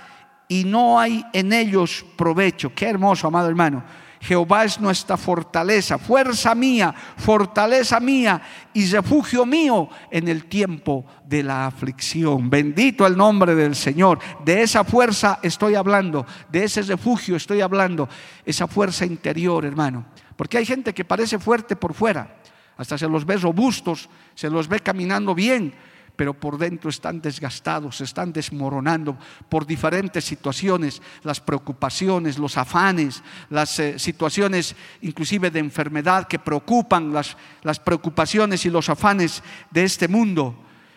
[0.48, 2.74] y no hay en ellos provecho.
[2.74, 3.84] Qué hermoso, amado hermano.
[4.24, 8.40] Jehová es nuestra fortaleza, fuerza mía, fortaleza mía
[8.72, 12.48] y refugio mío en el tiempo de la aflicción.
[12.48, 14.18] Bendito el nombre del Señor.
[14.42, 18.08] De esa fuerza estoy hablando, de ese refugio estoy hablando,
[18.46, 20.06] esa fuerza interior, hermano.
[20.36, 22.38] Porque hay gente que parece fuerte por fuera,
[22.78, 25.74] hasta se los ve robustos, se los ve caminando bien,
[26.16, 29.16] pero por dentro están desgastados, se están desmoronando
[29.48, 37.12] por diferentes situaciones, las preocupaciones, los afanes, las eh, situaciones inclusive de enfermedad que preocupan,
[37.12, 40.54] las, las preocupaciones y los afanes de este mundo.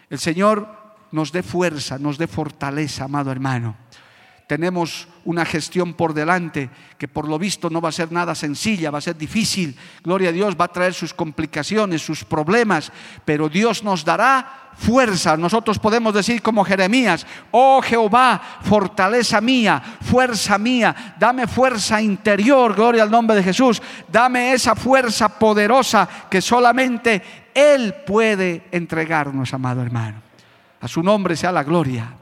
[0.10, 0.67] El Señor
[1.12, 3.87] nos dé fuerza, nos dé fortaleza, amado hermano
[4.47, 8.89] tenemos una gestión por delante que por lo visto no va a ser nada sencilla,
[8.89, 9.75] va a ser difícil.
[10.01, 12.93] Gloria a Dios, va a traer sus complicaciones, sus problemas,
[13.25, 15.36] pero Dios nos dará fuerza.
[15.36, 23.03] Nosotros podemos decir como Jeremías, oh Jehová, fortaleza mía, fuerza mía, dame fuerza interior, gloria
[23.03, 30.21] al nombre de Jesús, dame esa fuerza poderosa que solamente Él puede entregarnos, amado hermano.
[30.79, 32.13] A su nombre sea la gloria.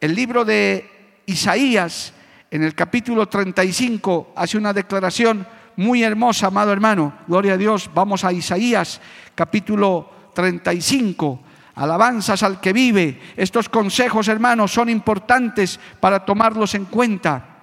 [0.00, 0.88] El libro de
[1.26, 2.12] Isaías,
[2.52, 7.18] en el capítulo 35, hace una declaración muy hermosa, amado hermano.
[7.26, 7.90] Gloria a Dios.
[7.92, 9.00] Vamos a Isaías,
[9.34, 11.40] capítulo 35.
[11.74, 13.20] Alabanzas al que vive.
[13.36, 17.56] Estos consejos, hermanos, son importantes para tomarlos en cuenta.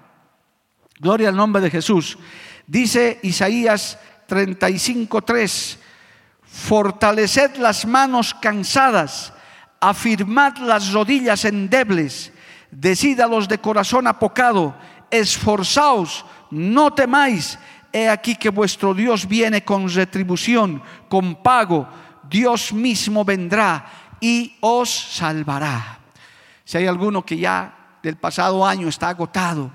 [1.00, 2.18] Gloria al nombre de Jesús.
[2.68, 5.78] Dice Isaías 35:3,
[6.44, 9.34] fortaleced las manos cansadas
[9.90, 12.32] afirmad las rodillas endebles,
[12.72, 14.76] decid a los de corazón apocado,
[15.10, 17.60] esforzaos, no temáis,
[17.92, 21.88] he aquí que vuestro Dios viene con retribución, con pago,
[22.30, 23.86] Dios mismo vendrá
[24.20, 26.00] y os salvará.
[26.64, 29.72] Si hay alguno que ya del pasado año está agotado,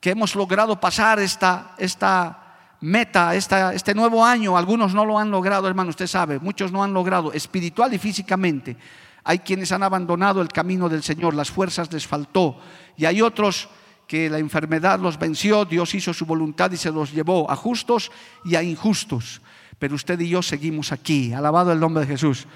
[0.00, 2.42] que hemos logrado pasar esta, esta
[2.80, 6.82] meta, esta, este nuevo año, algunos no lo han logrado, hermano, usted sabe, muchos no
[6.82, 8.76] han logrado espiritual y físicamente.
[9.24, 12.58] Hay quienes han abandonado el camino del Señor, las fuerzas les faltó.
[12.96, 13.68] Y hay otros
[14.06, 18.10] que la enfermedad los venció, Dios hizo su voluntad y se los llevó a justos
[18.44, 19.40] y a injustos.
[19.78, 22.46] Pero usted y yo seguimos aquí, alabado el nombre de Jesús.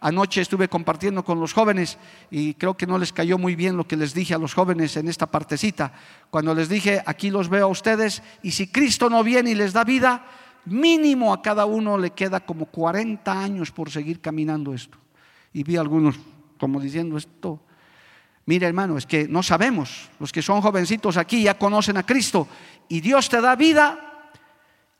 [0.00, 1.96] Anoche estuve compartiendo con los jóvenes
[2.30, 4.96] y creo que no les cayó muy bien lo que les dije a los jóvenes
[4.96, 5.92] en esta partecita.
[6.28, 9.72] Cuando les dije, aquí los veo a ustedes y si Cristo no viene y les
[9.72, 10.24] da vida,
[10.64, 15.01] mínimo a cada uno le queda como 40 años por seguir caminando esto.
[15.52, 16.16] Y vi algunos
[16.58, 17.60] como diciendo esto.
[18.46, 20.10] Mira hermano, es que no sabemos.
[20.18, 22.48] Los que son jovencitos aquí ya conocen a Cristo
[22.88, 24.30] y Dios te da vida.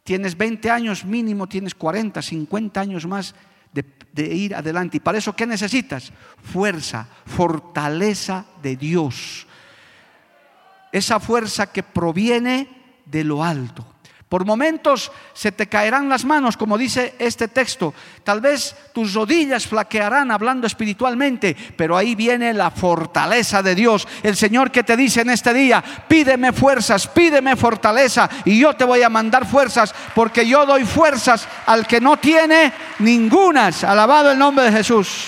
[0.05, 3.35] Tienes 20 años mínimo, tienes 40, 50 años más
[3.73, 4.97] de, de, ir adelante.
[4.97, 6.13] Y para eso, ¿qué necesitas?
[6.43, 9.47] Fuerza, fortaleza de Dios.
[10.91, 12.69] Esa fuerza que proviene
[13.07, 13.87] de lo alto.
[14.33, 17.93] Por momentos se te caerán las manos, como dice este texto.
[18.25, 24.09] Tal vez tus rodillas flaquearán hablando espiritualmente, pero ahí viene la fortaleza de Dios.
[24.23, 28.85] El Señor que te dice en este día, pídeme fuerzas, pídeme fortaleza y yo te
[28.85, 33.85] voy a mandar fuerzas, porque yo doy fuerzas al que no tiene ningunas.
[33.85, 35.27] Alabado el nombre de Jesús.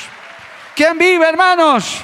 [0.75, 2.03] ¿Quién vive, hermanos?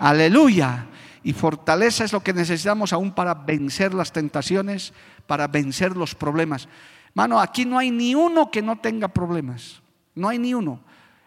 [0.00, 0.84] Aleluya.
[1.22, 4.92] Y fortaleza es lo que necesitamos aún para vencer las tentaciones,
[5.28, 6.66] para vencer los problemas.
[7.14, 9.80] Mano, aquí no hay ni uno que no tenga problemas.
[10.16, 10.80] No hay ni uno.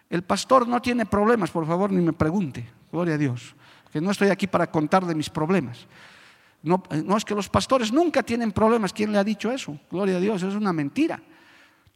[0.10, 2.68] El pastor no tiene problemas, por favor, ni me pregunte.
[2.92, 3.56] Gloria a Dios.
[3.94, 5.88] Que no estoy aquí para contar de mis problemas.
[6.62, 8.92] No, no es que los pastores nunca tienen problemas.
[8.92, 9.80] ¿Quién le ha dicho eso?
[9.90, 11.22] Gloria a Dios, es una mentira.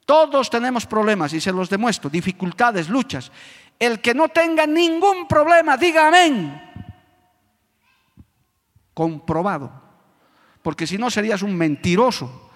[0.05, 3.31] Todos tenemos problemas y se los demuestro, dificultades, luchas.
[3.77, 6.61] El que no tenga ningún problema, diga amén
[8.95, 9.84] comprobado.
[10.65, 12.49] Porque si no serías un mentiroso,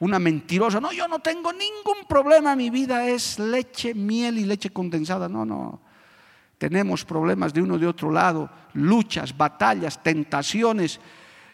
[0.00, 0.82] una mentirosa.
[0.82, 5.30] No, yo no tengo ningún problema, mi vida es leche, miel y leche condensada.
[5.30, 5.80] No, no.
[6.58, 11.00] Tenemos problemas de uno de otro lado, luchas, batallas, tentaciones.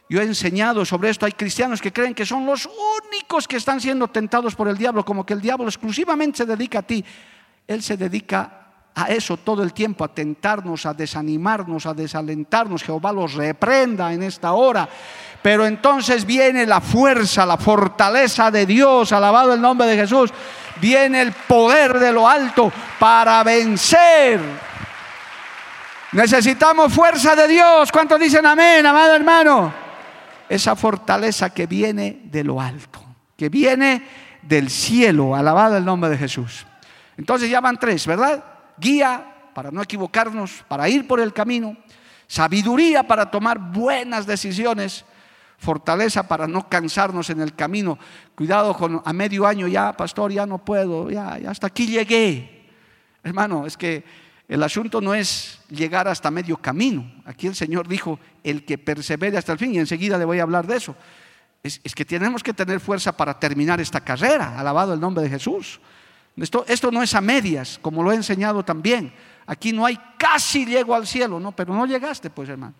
[0.08, 1.26] Yo he enseñado sobre esto.
[1.26, 2.68] Hay cristianos que creen que son los
[3.04, 6.80] únicos que están siendo tentados por el diablo, como que el diablo exclusivamente se dedica
[6.80, 7.04] a ti.
[7.68, 8.59] Él se dedica
[8.94, 12.82] a eso todo el tiempo, a tentarnos, a desanimarnos, a desalentarnos.
[12.82, 14.88] Jehová los reprenda en esta hora.
[15.42, 20.30] Pero entonces viene la fuerza, la fortaleza de Dios, alabado el nombre de Jesús.
[20.80, 24.40] Viene el poder de lo alto para vencer.
[26.12, 27.90] Necesitamos fuerza de Dios.
[27.92, 29.72] ¿Cuántos dicen amén, amado hermano?
[30.48, 33.02] Esa fortaleza que viene de lo alto,
[33.36, 34.02] que viene
[34.42, 36.66] del cielo, alabado el nombre de Jesús.
[37.16, 38.42] Entonces ya van tres, ¿verdad?
[38.80, 41.76] Guía para no equivocarnos, para ir por el camino,
[42.26, 45.04] sabiduría para tomar buenas decisiones,
[45.58, 47.98] fortaleza para no cansarnos en el camino.
[48.34, 52.68] Cuidado con a medio año ya, pastor, ya no puedo, ya, ya hasta aquí llegué.
[53.22, 54.04] Hermano, es que
[54.48, 57.08] el asunto no es llegar hasta medio camino.
[57.24, 60.42] Aquí el Señor dijo, el que persevere hasta el fin, y enseguida le voy a
[60.42, 60.96] hablar de eso.
[61.62, 65.30] Es, es que tenemos que tener fuerza para terminar esta carrera, alabado el nombre de
[65.30, 65.80] Jesús.
[66.36, 69.12] Esto, esto no es a medias, como lo he enseñado también.
[69.46, 72.74] Aquí no hay casi llego al cielo, no, pero no llegaste, pues hermano.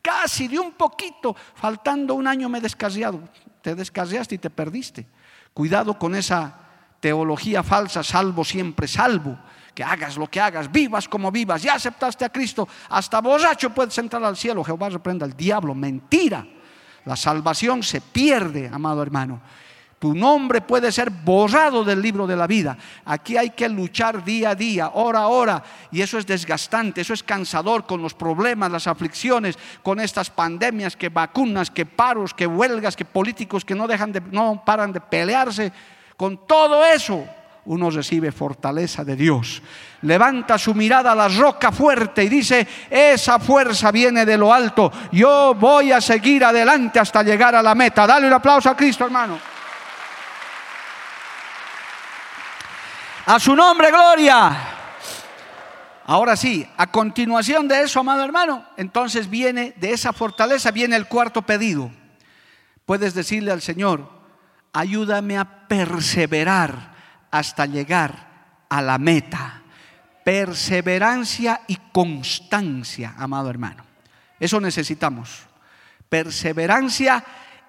[0.00, 3.20] Casi de un poquito, faltando un año me he descarriado.
[3.60, 5.06] Te descarriaste y te perdiste.
[5.54, 6.58] Cuidado con esa
[7.00, 9.38] teología falsa, salvo siempre salvo.
[9.74, 13.96] Que hagas lo que hagas, vivas como vivas, ya aceptaste a Cristo, hasta borracho puedes
[13.96, 14.62] entrar al cielo.
[14.62, 16.46] Jehová reprenda al diablo, mentira.
[17.04, 19.40] La salvación se pierde, amado hermano.
[20.02, 22.76] Tu nombre puede ser borrado del libro de la vida.
[23.04, 25.62] Aquí hay que luchar día a día, hora a hora.
[25.92, 30.96] Y eso es desgastante, eso es cansador con los problemas, las aflicciones, con estas pandemias,
[30.96, 35.00] que vacunas, que paros, que huelgas, que políticos que no, dejan de, no paran de
[35.00, 35.72] pelearse.
[36.16, 37.24] Con todo eso
[37.66, 39.62] uno recibe fortaleza de Dios.
[40.00, 44.90] Levanta su mirada a la roca fuerte y dice, esa fuerza viene de lo alto.
[45.12, 48.04] Yo voy a seguir adelante hasta llegar a la meta.
[48.04, 49.51] Dale un aplauso a Cristo, hermano.
[53.24, 54.56] A su nombre, gloria.
[56.04, 61.06] Ahora sí, a continuación de eso, amado hermano, entonces viene de esa fortaleza, viene el
[61.06, 61.90] cuarto pedido.
[62.84, 64.10] Puedes decirle al Señor,
[64.72, 66.94] ayúdame a perseverar
[67.30, 69.62] hasta llegar a la meta.
[70.24, 73.84] Perseverancia y constancia, amado hermano.
[74.40, 75.46] Eso necesitamos.
[76.08, 77.24] Perseverancia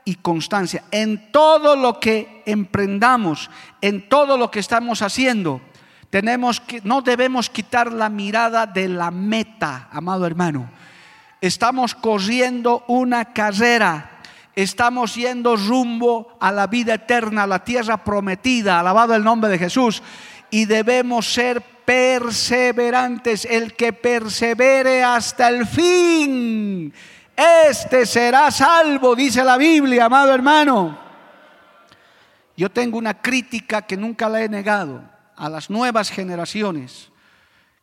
[0.05, 3.49] y constancia en todo lo que emprendamos,
[3.81, 5.61] en todo lo que estamos haciendo.
[6.09, 10.69] Tenemos que no debemos quitar la mirada de la meta, amado hermano.
[11.41, 14.19] Estamos corriendo una carrera.
[14.55, 19.57] Estamos yendo rumbo a la vida eterna, a la tierra prometida, alabado el nombre de
[19.57, 20.03] Jesús.
[20.51, 23.45] Y debemos ser perseverantes.
[23.45, 26.93] El que persevere hasta el fin
[27.35, 30.97] Este será salvo, dice la Biblia, amado hermano.
[32.55, 35.03] Yo tengo una crítica que nunca la he negado
[35.35, 37.09] a las nuevas generaciones,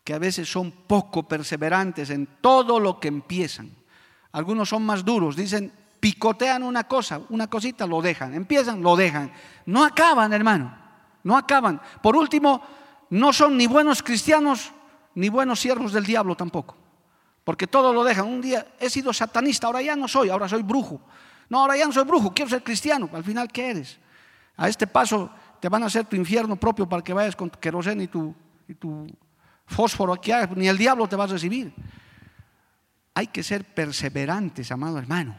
[0.04, 3.70] que a veces son poco perseverantes en todo lo que empiezan.
[4.32, 9.32] Algunos son más duros, dicen, picotean una cosa, una cosita, lo dejan, empiezan, lo dejan.
[9.66, 10.72] No acaban, hermano,
[11.24, 11.80] no acaban.
[12.00, 12.62] Por último,
[13.10, 14.72] no son ni buenos cristianos
[15.16, 16.79] ni buenos siervos del diablo tampoco.
[17.50, 18.28] Porque todo lo dejan.
[18.28, 21.00] Un día he sido satanista, ahora ya no soy, ahora soy brujo.
[21.48, 23.10] No, ahora ya no soy brujo, quiero ser cristiano.
[23.12, 23.98] Al final, ¿qué eres?
[24.56, 28.04] A este paso te van a hacer tu infierno propio para que vayas con queroseno
[28.04, 28.32] y tu,
[28.68, 29.04] y tu
[29.66, 30.30] fósforo aquí.
[30.54, 31.74] Ni el diablo te va a recibir.
[33.14, 35.34] Hay que ser perseverantes, amado hermano.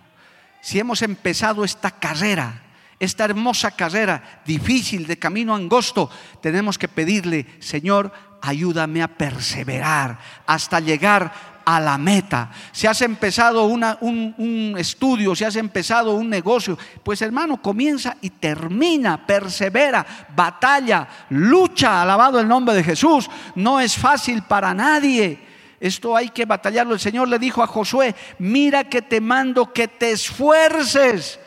[0.60, 2.62] Si hemos empezado esta carrera,
[3.00, 6.10] esta hermosa carrera difícil de camino angosto,
[6.42, 12.52] tenemos que pedirle, Señor, ayúdame a perseverar hasta llegar a la meta.
[12.74, 18.30] Si has empezado un, un, estudio, si has empezado un negocio, pues hermano, comienza y
[18.30, 20.06] termina, persevera,
[20.36, 23.30] batalla, lucha, alabado el nombre de Jesús.
[23.56, 25.40] No es fácil para nadie.
[25.80, 26.94] Esto hay que batallarlo.
[26.94, 31.40] El Señor le dijo a Josué, mira que te mando que te esfuerces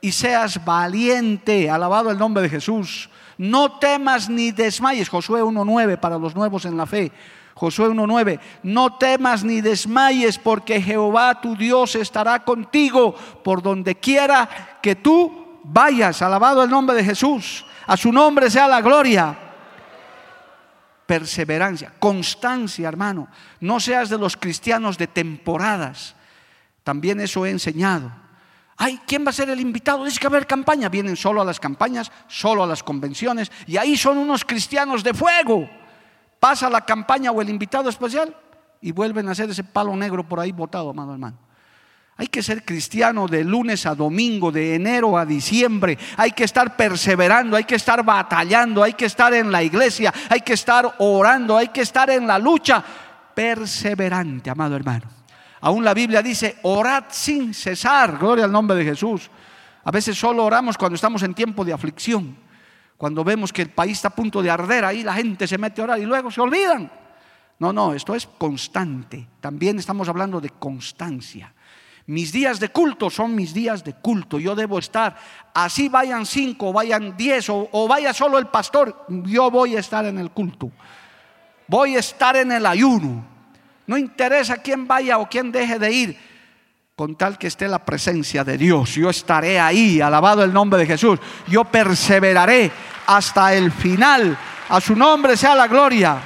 [0.00, 1.70] y seas valiente.
[1.70, 3.08] Alabado el nombre de Jesús.
[3.36, 5.08] No temas ni desmayes.
[5.08, 7.12] Josué 1.9 para los nuevos en la fe.
[7.58, 14.78] Josué 1.9, no temas ni desmayes porque Jehová tu Dios estará contigo por donde quiera
[14.80, 16.22] que tú vayas.
[16.22, 17.66] Alabado el nombre de Jesús.
[17.88, 19.36] A su nombre sea la gloria.
[21.04, 23.26] Perseverancia, constancia, hermano.
[23.58, 26.14] No seas de los cristianos de temporadas.
[26.84, 28.12] También eso he enseñado.
[28.76, 30.04] Ay, ¿quién va a ser el invitado?
[30.04, 30.88] Dice que va a haber campaña.
[30.88, 33.50] Vienen solo a las campañas, solo a las convenciones.
[33.66, 35.68] Y ahí son unos cristianos de fuego
[36.40, 38.34] pasa la campaña o el invitado especial
[38.80, 41.38] y vuelven a hacer ese palo negro por ahí botado, amado hermano.
[42.16, 45.96] Hay que ser cristiano de lunes a domingo, de enero a diciembre.
[46.16, 50.40] Hay que estar perseverando, hay que estar batallando, hay que estar en la iglesia, hay
[50.40, 52.82] que estar orando, hay que estar en la lucha.
[53.32, 55.06] Perseverante, amado hermano.
[55.60, 58.18] Aún la Biblia dice, orad sin cesar.
[58.18, 59.30] Gloria al nombre de Jesús.
[59.84, 62.36] A veces solo oramos cuando estamos en tiempo de aflicción.
[62.98, 65.80] Cuando vemos que el país está a punto de arder, ahí la gente se mete
[65.80, 66.90] a orar y luego se olvidan.
[67.60, 69.24] No, no, esto es constante.
[69.40, 71.54] También estamos hablando de constancia.
[72.06, 74.40] Mis días de culto son mis días de culto.
[74.40, 75.16] Yo debo estar,
[75.54, 80.04] así vayan cinco, vayan diez o, o, vaya solo el pastor, yo voy a estar
[80.04, 80.72] en el culto.
[81.68, 83.24] Voy a estar en el ayuno.
[83.86, 86.27] No interesa quién vaya o quién deje de ir
[86.98, 88.96] con tal que esté la presencia de Dios.
[88.96, 91.20] Yo estaré ahí, alabado el nombre de Jesús.
[91.46, 92.72] Yo perseveraré
[93.06, 94.36] hasta el final.
[94.68, 96.20] A su nombre sea la gloria.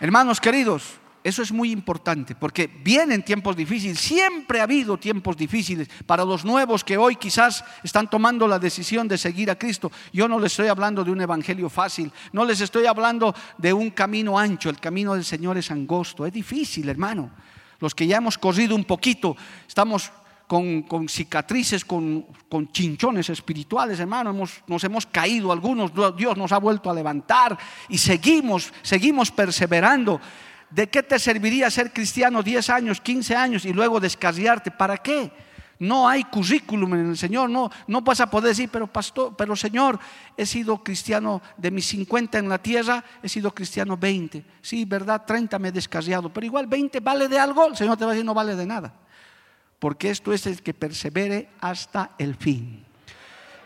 [0.00, 5.90] Hermanos queridos, eso es muy importante porque vienen tiempos difíciles, siempre ha habido tiempos difíciles
[6.06, 9.92] para los nuevos que hoy quizás están tomando la decisión de seguir a Cristo.
[10.14, 13.90] Yo no les estoy hablando de un evangelio fácil, no les estoy hablando de un
[13.90, 17.30] camino ancho, el camino del Señor es angosto, es difícil, hermano
[17.84, 19.36] los que ya hemos corrido un poquito,
[19.68, 20.10] estamos
[20.46, 22.26] con, cicatrices, con,
[22.72, 28.72] chinchones espirituales, hermano, nos hemos caído algunos, Dios nos ha vuelto a levantar y seguimos,
[28.82, 30.20] seguimos perseverando.
[30.70, 34.70] ¿De qué te serviría ser cristiano 10 años, 15 años y luego descarriarte?
[34.70, 35.30] ¿Para qué?
[35.78, 39.56] No hay currículum en el Señor, no, no vas a poder decir, pero pastor, pero
[39.56, 39.98] Señor,
[40.36, 44.44] he sido cristiano de mis 50 en la tierra, he sido cristiano 20.
[44.62, 48.04] Sí, verdad, 30 me he descarriado, pero igual 20 vale de algo, el Señor te
[48.04, 48.94] va a decir, no vale de nada.
[49.78, 52.84] Porque esto es el que persevere hasta el fin.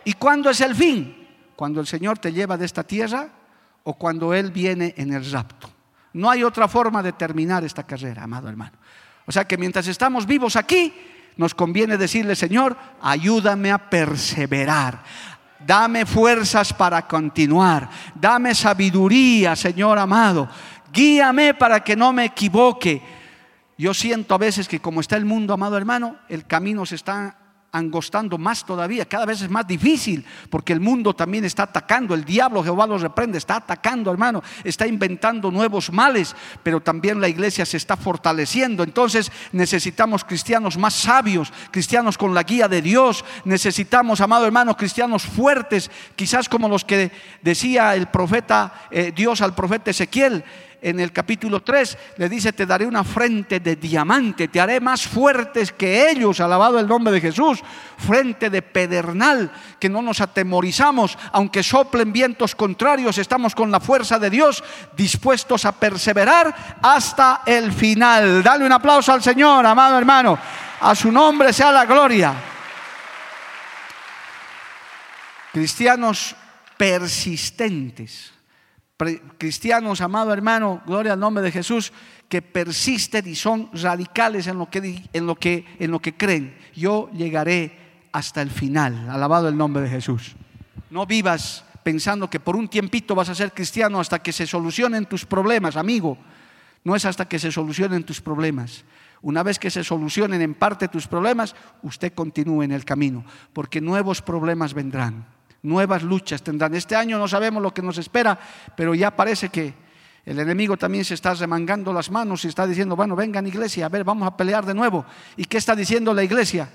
[0.05, 1.29] ¿Y cuándo es el fin?
[1.55, 3.29] Cuando el Señor te lleva de esta tierra
[3.85, 5.71] o cuando Él viene en el rapto.
[6.15, 8.79] No hay otra forma de terminar esta carrera, amado hermano.
[9.27, 10.95] O sea que mientras estamos vivos aquí,
[11.39, 15.03] nos conviene decirle, Señor, ayúdame a perseverar.
[15.65, 17.89] Dame fuerzas para continuar.
[18.15, 20.49] Dame sabiduría, Señor amado.
[20.93, 23.03] Guíame para que no me equivoque.
[23.77, 27.38] Yo siento a veces que como está el mundo, amado hermano, el camino se está
[27.71, 32.25] angostando más todavía, cada vez es más difícil, porque el mundo también está atacando, el
[32.25, 37.67] diablo, Jehová los reprende, está atacando, hermano, está inventando nuevos males, pero también la iglesia
[37.67, 38.83] se está fortaleciendo.
[38.83, 45.25] Entonces necesitamos cristianos más sabios, cristianos con la guía de Dios, necesitamos, amado hermano, cristianos
[45.25, 47.13] fuertes, quizás como los que
[47.43, 50.43] decía el profeta, eh, Dios al profeta Ezequiel,
[50.81, 55.07] en el capítulo 3, le dice, te daré una frente de diamante, te haré más
[55.07, 57.61] fuertes que ellos, alabado el nombre de Jesús,
[57.97, 59.51] frente de pedernal,
[59.81, 64.63] que no nos atemorizamos, aunque soplen vientos contrarios, estamos con la fuerza de Dios,
[64.97, 68.43] dispuestos a perseverar hasta el final.
[68.43, 70.39] Dale un aplauso al Señor, amado hermano,
[70.81, 72.35] a su nombre sea la gloria.
[75.53, 76.37] Cristianos
[76.77, 78.38] persistentes
[79.39, 81.93] cristianos, amado hermano, gloria al nombre de Jesús,
[82.29, 86.57] que persisten y son radicales en lo que, en lo que, en lo que creen.
[86.75, 87.79] Yo llegaré
[88.13, 90.35] hasta el final, alabado el nombre de Jesús.
[90.91, 95.07] No vivas pensando que por un tiempito vas a ser cristiano hasta que se solucionen
[95.07, 96.19] tus problemas, amigo.
[96.85, 98.85] No es hasta que se solucionen tus problemas.
[99.23, 103.81] Una vez que se solucionen en parte tus problemas, usted continúe en el camino, porque
[103.81, 106.75] nuevos problemas vendrán nuevas luchas tendrán.
[106.75, 108.39] Este año no sabemos lo que nos espera,
[108.77, 109.75] pero ya parece que
[110.25, 113.89] el enemigo también se está remangando las manos y está diciendo, bueno, vengan iglesia, a
[113.89, 115.05] ver, vamos a pelear de nuevo.
[115.37, 116.69] ¿Y qué está diciendo la iglesia?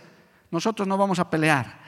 [0.50, 1.84] Nosotros no vamos a pelear.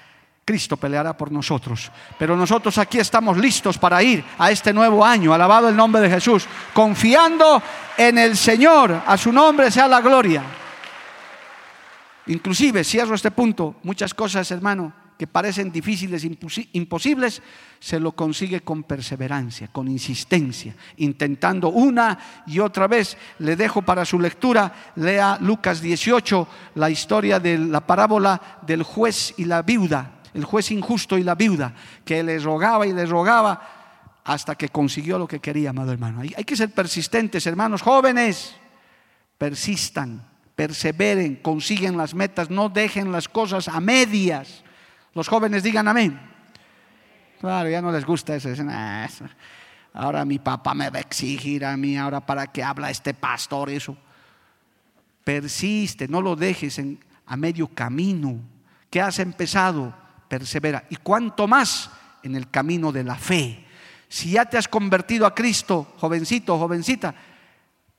[0.45, 1.91] Cristo peleará por nosotros.
[2.19, 6.09] Pero nosotros aquí estamos listos para ir a este nuevo año, alabado el nombre de
[6.09, 7.61] Jesús, confiando
[7.97, 10.43] en el Señor, a su nombre sea la gloria.
[12.27, 16.25] Inclusive, cierro este punto, muchas cosas, hermano, que parecen difíciles,
[16.73, 17.41] imposibles,
[17.79, 23.17] se lo consigue con perseverancia, con insistencia, intentando una y otra vez.
[23.39, 29.33] Le dejo para su lectura, lea Lucas 18, la historia de la parábola del juez
[29.37, 34.21] y la viuda, el juez injusto y la viuda, que le rogaba y le rogaba
[34.25, 36.21] hasta que consiguió lo que quería, amado hermano.
[36.21, 38.55] Hay, hay que ser persistentes, hermanos jóvenes,
[39.37, 44.63] persistan, perseveren, consiguen las metas, no dejen las cosas a medias.
[45.15, 46.19] Los jóvenes digan amén.
[47.39, 48.49] Claro, ya no les gusta eso.
[48.69, 49.07] Ah,
[49.93, 53.69] ahora mi papá me va a exigir a mí, ahora para qué habla este pastor
[53.69, 53.97] eso.
[55.23, 56.81] Persiste, no lo dejes
[57.25, 58.41] a medio camino.
[58.89, 59.95] ¿Qué has empezado?
[60.27, 60.85] Persevera.
[60.89, 61.89] Y cuanto más
[62.21, 63.65] en el camino de la fe.
[64.09, 67.15] Si ya te has convertido a Cristo, jovencito, jovencita,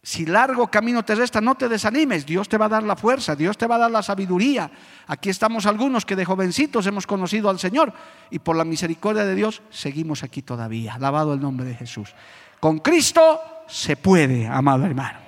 [0.06, 2.24] si largo camino te resta, no te desanimes.
[2.24, 4.70] Dios te va a dar la fuerza, Dios te va a dar la sabiduría.
[5.08, 7.92] Aquí estamos algunos que de jovencitos hemos conocido al Señor
[8.30, 10.94] y por la misericordia de Dios seguimos aquí todavía.
[10.94, 12.14] Alabado el nombre de Jesús.
[12.60, 15.18] Con Cristo se puede, amado hermano.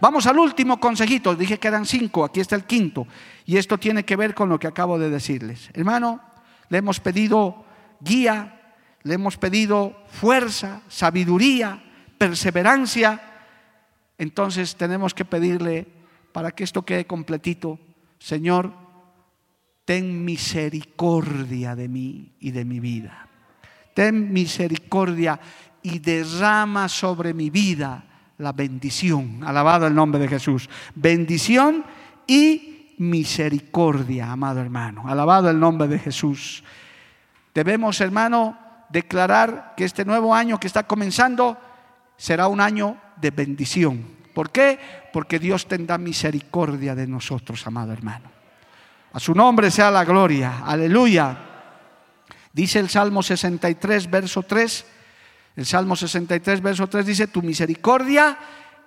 [0.00, 1.36] Vamos al último consejito.
[1.36, 3.06] Dije que eran cinco, aquí está el quinto.
[3.44, 5.70] Y esto tiene que ver con lo que acabo de decirles.
[5.72, 6.20] Hermano,
[6.68, 7.64] le hemos pedido
[8.00, 8.74] guía,
[9.04, 11.80] le hemos pedido fuerza, sabiduría,
[12.18, 13.34] perseverancia
[14.18, 15.86] entonces tenemos que pedirle
[16.32, 17.78] para que esto quede completito,
[18.18, 18.72] Señor,
[19.84, 23.28] ten misericordia de mí y de mi vida.
[23.94, 25.40] Ten misericordia
[25.82, 28.04] y derrama sobre mi vida
[28.38, 29.42] la bendición.
[29.44, 30.68] Alabado el nombre de Jesús.
[30.94, 31.84] Bendición
[32.26, 35.08] y misericordia, amado hermano.
[35.08, 36.62] Alabado el nombre de Jesús.
[37.54, 38.58] Debemos, hermano,
[38.90, 41.56] declarar que este nuevo año que está comenzando
[42.16, 44.16] será un año de bendición.
[44.34, 44.78] ¿Por qué?
[45.12, 48.30] Porque Dios tendrá misericordia de nosotros, amado hermano.
[49.12, 50.62] A su nombre sea la gloria.
[50.64, 51.38] Aleluya.
[52.52, 54.86] Dice el Salmo 63, verso 3.
[55.56, 58.38] El Salmo 63, verso 3 dice, tu misericordia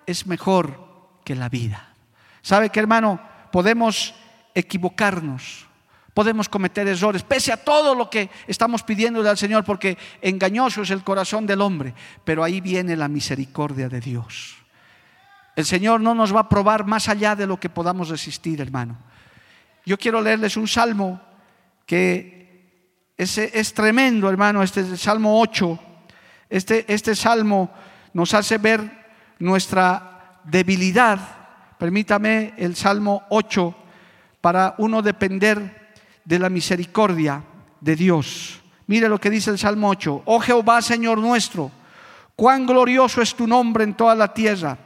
[0.05, 1.95] es mejor que la vida.
[2.41, 3.19] ¿Sabe que hermano?
[3.51, 4.13] Podemos
[4.53, 5.67] equivocarnos,
[6.13, 10.89] podemos cometer errores, pese a todo lo que estamos pidiéndole al Señor, porque engañoso es
[10.89, 11.93] el corazón del hombre,
[12.23, 14.55] pero ahí viene la misericordia de Dios.
[15.55, 18.97] El Señor no nos va a probar más allá de lo que podamos resistir, hermano.
[19.85, 21.21] Yo quiero leerles un salmo
[21.85, 22.39] que
[23.17, 25.79] es, es tremendo, hermano, este es el Salmo 8.
[26.49, 27.71] Este, este salmo
[28.13, 28.81] nos hace ver
[29.39, 31.19] nuestra debilidad.
[31.77, 33.75] Permítame el Salmo 8
[34.41, 35.78] para uno depender
[36.29, 37.41] de la misericordia
[37.81, 38.61] de Dios.
[38.85, 40.21] Mire lo que dice el Salmo 8.
[40.25, 41.71] Oh Jehová, Señor nuestro,
[42.35, 44.77] cuán glorioso es tu nombre en toda la tierra.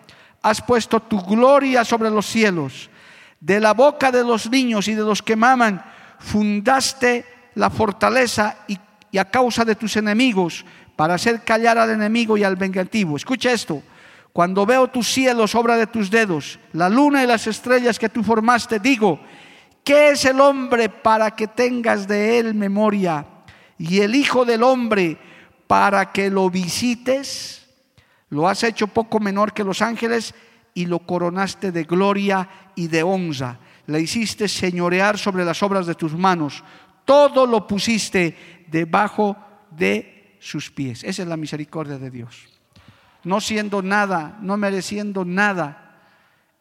[0.41, 2.89] Has puesto tu gloria sobre los cielos.
[3.41, 5.83] De la boca de los niños y de los que maman,
[6.17, 7.25] fundaste
[7.55, 8.79] la fortaleza y,
[9.11, 10.63] y a causa de tus enemigos,
[10.95, 13.17] para hacer callar al enemigo y al vengativo.
[13.17, 13.83] Escucha esto.
[14.31, 18.23] Cuando veo tus cielos, obra de tus dedos, la luna y las estrellas que tú
[18.23, 19.19] formaste, digo,
[19.83, 23.25] ¿Qué es el hombre para que tengas de él memoria?
[23.77, 25.17] Y el Hijo del Hombre
[25.67, 27.67] para que lo visites.
[28.29, 30.33] Lo has hecho poco menor que los ángeles
[30.73, 33.59] y lo coronaste de gloria y de honra.
[33.87, 36.63] Le hiciste señorear sobre las obras de tus manos.
[37.03, 39.35] Todo lo pusiste debajo
[39.69, 41.03] de sus pies.
[41.03, 42.47] Esa es la misericordia de Dios.
[43.25, 45.82] no siendo nada, no mereciendo nada,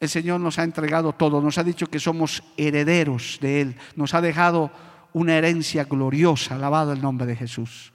[0.03, 4.13] el Señor nos ha entregado todo, nos ha dicho que somos herederos de Él, nos
[4.13, 4.69] ha dejado
[5.13, 7.93] una herencia gloriosa, alabado el nombre de Jesús.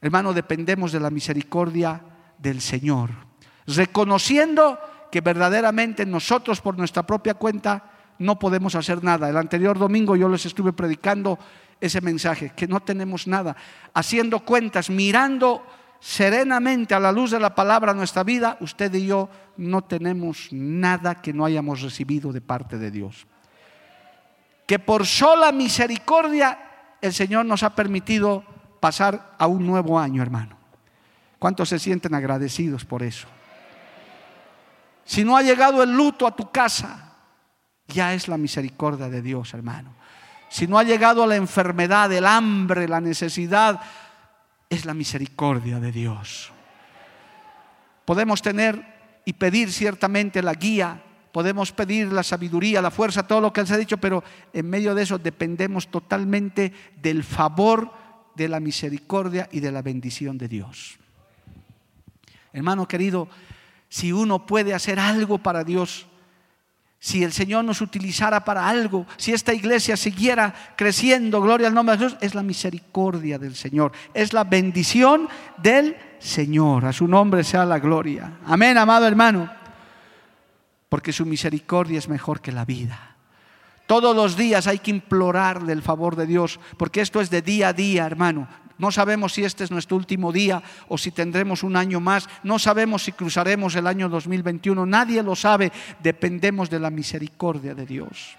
[0.00, 2.00] Hermano, dependemos de la misericordia
[2.38, 3.10] del Señor,
[3.66, 4.78] reconociendo
[5.12, 9.28] que verdaderamente nosotros por nuestra propia cuenta no podemos hacer nada.
[9.28, 11.38] El anterior domingo yo les estuve predicando
[11.78, 13.54] ese mensaje, que no tenemos nada,
[13.92, 15.62] haciendo cuentas, mirando
[16.00, 21.20] serenamente a la luz de la palabra nuestra vida, usted y yo no tenemos nada
[21.20, 23.26] que no hayamos recibido de parte de Dios.
[24.66, 26.58] Que por sola misericordia
[27.00, 28.44] el Señor nos ha permitido
[28.80, 30.56] pasar a un nuevo año, hermano.
[31.38, 33.28] ¿Cuántos se sienten agradecidos por eso?
[35.04, 37.12] Si no ha llegado el luto a tu casa,
[37.86, 39.94] ya es la misericordia de Dios, hermano.
[40.48, 43.80] Si no ha llegado la enfermedad, el hambre, la necesidad,
[44.68, 46.52] es la misericordia de Dios.
[48.04, 51.02] Podemos tener y pedir ciertamente la guía,
[51.32, 54.94] podemos pedir la sabiduría, la fuerza, todo lo que se ha dicho, pero en medio
[54.94, 57.92] de eso dependemos totalmente del favor,
[58.34, 60.98] de la misericordia y de la bendición de Dios.
[62.52, 63.28] Hermano querido,
[63.88, 66.06] si uno puede hacer algo para Dios,
[67.06, 71.96] si el Señor nos utilizara para algo, si esta iglesia siguiera creciendo, gloria al nombre
[71.96, 76.84] de Dios, es la misericordia del Señor, es la bendición del Señor.
[76.84, 78.38] A su nombre sea la gloria.
[78.44, 79.48] Amén, amado hermano.
[80.88, 83.15] Porque su misericordia es mejor que la vida.
[83.86, 87.68] Todos los días hay que implorar del favor de Dios, porque esto es de día
[87.68, 88.48] a día, hermano.
[88.78, 92.28] No sabemos si este es nuestro último día o si tendremos un año más.
[92.42, 94.84] No sabemos si cruzaremos el año 2021.
[94.84, 95.72] Nadie lo sabe.
[96.02, 98.36] Dependemos de la misericordia de Dios.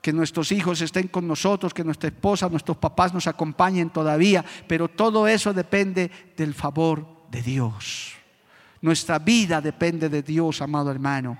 [0.00, 4.44] Que nuestros hijos estén con nosotros, que nuestra esposa, nuestros papás nos acompañen todavía.
[4.68, 8.12] Pero todo eso depende del favor de Dios.
[8.80, 11.36] Nuestra vida depende de Dios, amado hermano.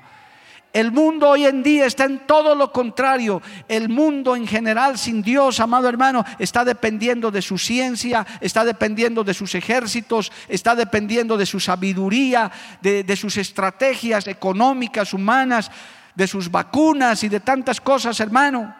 [0.77, 3.41] El mundo hoy en día está en todo lo contrario.
[3.67, 9.25] El mundo en general sin Dios, amado hermano, está dependiendo de su ciencia, está dependiendo
[9.25, 12.53] de sus ejércitos, está dependiendo de su sabiduría,
[12.83, 15.71] de, sus estrategias económicas, humanas,
[16.15, 18.77] de sus vacunas y de tantas cosas, hermano.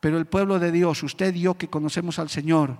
[0.00, 2.74] Pero el pueblo de Dios, usted y yo que conocemos al Señor,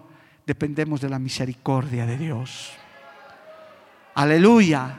[0.46, 2.70] dependemos de la misericordia de Dios.
[4.14, 4.96] Aleluya.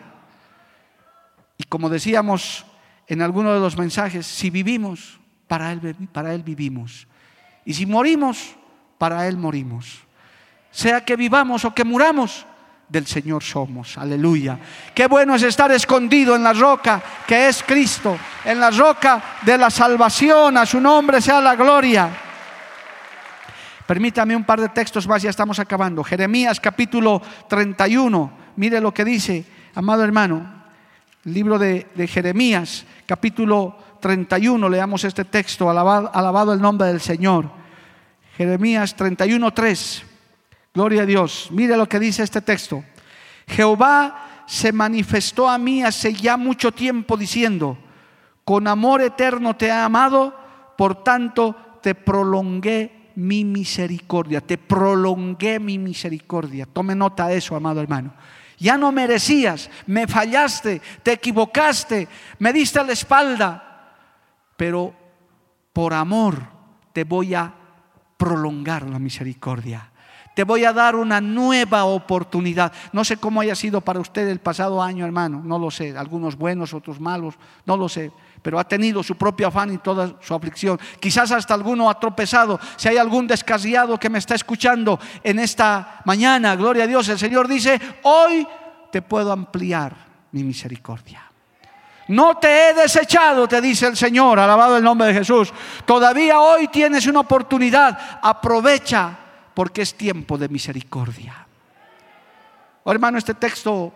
[1.57, 2.67] Y como decíamos
[3.09, 7.07] en alguno de los mensajes, si vivimos, para Él, para él vivimos.
[7.65, 8.55] Y si morimos,
[8.99, 9.99] para Él morimos.
[10.71, 12.45] Sea que vivamos o que muramos,
[12.87, 13.97] del Señor somos.
[13.97, 14.59] Aleluya.
[14.93, 19.57] Qué bueno es estar escondido en la roca que es Cristo, en la roca de
[19.57, 20.57] la salvación.
[20.57, 22.09] A su nombre sea la gloria.
[23.87, 26.03] Permítame un par de textos más, ya estamos acabando.
[26.03, 28.31] Jeremías capítulo 31.
[28.55, 30.59] Mire lo que dice, amado hermano.
[31.25, 37.49] Libro de, de Jeremías capítulo 31, leamos este texto, alabado, el nombre del Señor.
[38.37, 40.03] Jeremías 31, 3.
[40.75, 41.47] Gloria a Dios.
[41.49, 42.83] Mire lo que dice este texto.
[43.47, 47.79] Jehová se manifestó a mí hace ya mucho tiempo diciendo,
[48.45, 50.35] con amor eterno te he amado,
[50.77, 56.67] por tanto te prolongué mi misericordia, te prolongué mi misericordia.
[56.67, 58.13] Tome nota de eso, amado hermano.
[58.59, 62.07] Ya no merecías, me fallaste, te equivocaste,
[62.39, 63.95] me diste la espalda,
[64.57, 64.93] pero
[65.71, 66.41] por amor
[66.91, 67.53] te voy a
[68.17, 69.89] prolongar la misericordia.
[70.35, 72.71] Te voy a dar una nueva oportunidad.
[72.93, 75.41] No sé cómo haya sido para usted el pasado año, hermano.
[75.43, 75.97] No lo sé.
[75.97, 77.35] Algunos buenos, otros malos.
[77.65, 78.11] No lo sé.
[78.41, 80.79] Pero ha tenido su propio afán y toda su aflicción.
[80.99, 82.59] Quizás hasta alguno ha tropezado.
[82.75, 87.19] Si hay algún descasiado que me está escuchando en esta mañana, gloria a Dios, el
[87.19, 88.47] Señor dice, hoy
[88.91, 89.95] te puedo ampliar
[90.31, 91.29] mi misericordia.
[92.09, 95.53] No te he desechado, te dice el Señor, alabado el nombre de Jesús.
[95.85, 98.19] Todavía hoy tienes una oportunidad.
[98.21, 99.15] Aprovecha
[99.53, 101.45] porque es tiempo de misericordia.
[102.83, 103.93] Oh, hermano, este texto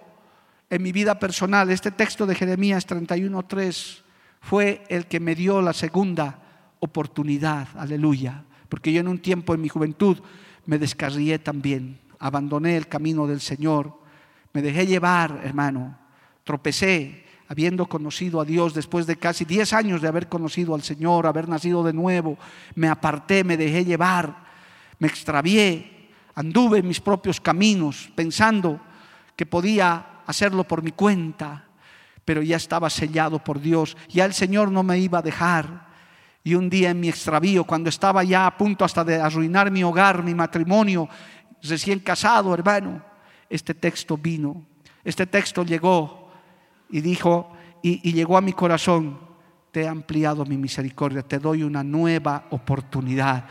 [0.70, 4.03] en mi vida personal, este texto de Jeremías 31.3
[4.44, 6.40] fue el que me dio la segunda
[6.80, 10.20] oportunidad, aleluya, porque yo en un tiempo en mi juventud
[10.66, 13.98] me descarrié también, abandoné el camino del Señor,
[14.52, 15.98] me dejé llevar, hermano,
[16.44, 21.26] tropecé, habiendo conocido a Dios después de casi 10 años de haber conocido al Señor,
[21.26, 22.38] haber nacido de nuevo,
[22.76, 24.44] me aparté, me dejé llevar.
[25.00, 28.80] Me extravié, anduve en mis propios caminos pensando
[29.36, 31.66] que podía hacerlo por mi cuenta,
[32.26, 35.94] pero ya estaba sellado por Dios, ya el Señor no me iba a dejar.
[36.44, 39.84] Y un día en mi extravío, cuando estaba ya a punto hasta de arruinar mi
[39.84, 41.08] hogar, mi matrimonio,
[41.62, 43.04] recién casado, hermano,
[43.50, 44.66] este texto vino,
[45.04, 46.32] este texto llegó
[46.90, 47.52] y dijo,
[47.82, 49.20] y, y llegó a mi corazón,
[49.72, 53.46] te he ampliado mi misericordia, te doy una nueva oportunidad.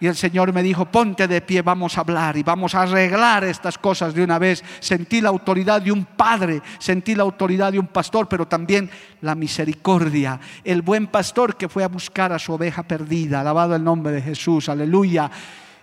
[0.00, 3.44] Y el Señor me dijo, ponte de pie, vamos a hablar y vamos a arreglar
[3.44, 4.64] estas cosas de una vez.
[4.80, 8.90] Sentí la autoridad de un padre, sentí la autoridad de un pastor, pero también
[9.20, 10.40] la misericordia.
[10.64, 13.42] El buen pastor que fue a buscar a su oveja perdida.
[13.42, 15.30] Alabado el nombre de Jesús, aleluya.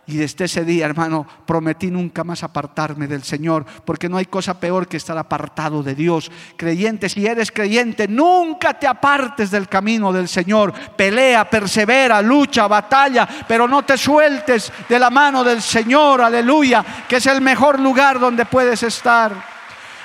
[0.09, 4.57] Y desde ese día, hermano, prometí nunca más apartarme del Señor, porque no hay cosa
[4.57, 6.31] peor que estar apartado de Dios.
[6.55, 10.73] Creyente, si eres creyente, nunca te apartes del camino del Señor.
[10.95, 17.17] Pelea, persevera, lucha, batalla, pero no te sueltes de la mano del Señor, aleluya, que
[17.17, 19.33] es el mejor lugar donde puedes estar.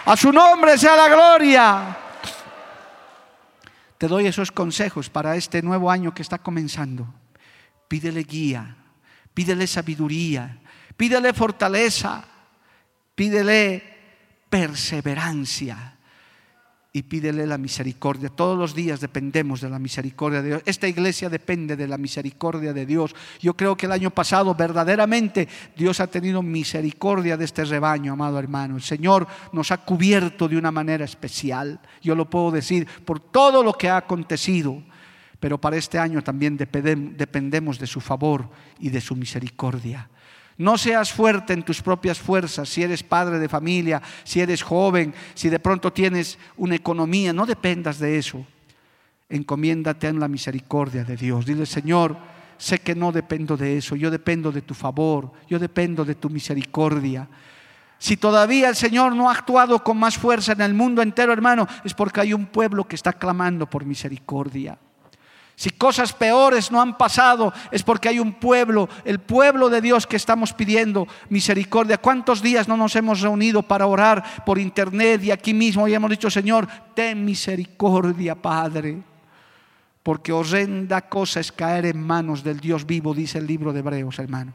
[0.05, 1.96] A su nombre sea la gloria.
[3.98, 7.07] Te doy esos consejos para este nuevo año que está comenzando.
[7.86, 8.78] Pídele guía
[9.35, 10.61] pídele sabiduría,
[10.97, 12.24] pídele fortaleza,
[13.14, 13.83] pídele
[14.49, 15.93] perseverancia
[16.95, 18.28] y pídele la misericordia.
[18.28, 20.62] Todos los días dependemos de la misericordia de Dios.
[20.66, 23.14] Esta iglesia depende de la misericordia de Dios.
[23.41, 28.39] Yo creo que el año pasado verdaderamente Dios ha tenido misericordia de este rebaño, amado
[28.39, 28.76] hermano.
[28.76, 31.80] El Señor nos ha cubierto de una manera especial.
[32.03, 34.83] Yo lo puedo decir por todo lo que ha acontecido
[35.43, 40.09] pero para este año también dependemos de su favor y de su misericordia.
[40.57, 45.12] No seas fuerte en tus propias fuerzas, si eres padre de familia, si eres joven,
[45.34, 48.47] si de pronto tienes una economía, no dependas de eso.
[49.28, 51.45] Encomiéndate en la misericordia de Dios.
[51.45, 52.16] Dile, Señor,
[52.57, 56.30] sé que no dependo de eso, yo dependo de tu favor, yo dependo de tu
[56.30, 57.28] misericordia.
[57.99, 61.66] Si todavía el Señor no ha actuado con más fuerza en el mundo entero, hermano,
[61.84, 64.78] es porque hay un pueblo que está clamando por misericordia.
[65.55, 70.07] Si cosas peores no han pasado, es porque hay un pueblo, el pueblo de Dios
[70.07, 71.98] que estamos pidiendo misericordia.
[71.98, 76.11] ¿Cuántos días no nos hemos reunido para orar por internet y aquí mismo y hemos
[76.11, 79.03] dicho, Señor, ten misericordia, Padre?
[80.03, 84.18] Porque horrenda cosa es caer en manos del Dios vivo, dice el libro de Hebreos,
[84.18, 84.55] hermano.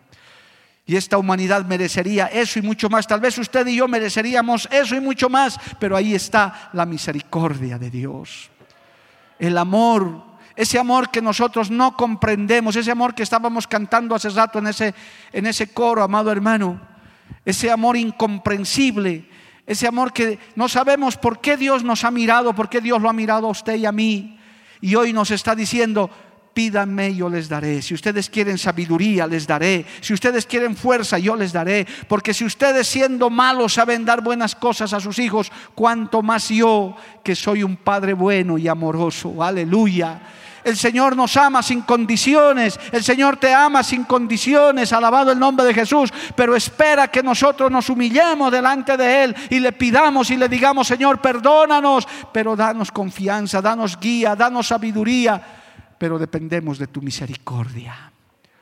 [0.85, 3.05] Y esta humanidad merecería eso y mucho más.
[3.05, 7.77] Tal vez usted y yo mereceríamos eso y mucho más, pero ahí está la misericordia
[7.77, 8.49] de Dios.
[9.37, 14.57] El amor ese amor que nosotros no comprendemos, ese amor que estábamos cantando hace rato
[14.57, 14.95] en ese,
[15.31, 16.81] en ese coro, amado hermano,
[17.45, 19.29] ese amor incomprensible,
[19.67, 23.07] ese amor que no sabemos por qué Dios nos ha mirado, por qué Dios lo
[23.07, 24.39] ha mirado a usted y a mí.
[24.81, 26.09] Y hoy nos está diciendo,
[26.55, 27.83] pídanme, yo les daré.
[27.83, 29.85] Si ustedes quieren sabiduría, les daré.
[30.01, 31.85] Si ustedes quieren fuerza, yo les daré.
[32.07, 36.95] Porque si ustedes siendo malos saben dar buenas cosas a sus hijos, cuanto más yo,
[37.23, 39.43] que soy un Padre bueno y amoroso.
[39.43, 40.19] Aleluya.
[40.67, 42.77] El Señor nos ama sin condiciones.
[42.91, 44.91] El Señor te ama sin condiciones.
[44.91, 46.11] Alabado el nombre de Jesús.
[46.35, 50.85] Pero espera que nosotros nos humillemos delante de Él y le pidamos y le digamos,
[50.85, 52.05] Señor, perdónanos.
[52.33, 55.41] Pero danos confianza, danos guía, danos sabiduría.
[55.97, 58.11] Pero dependemos de tu misericordia.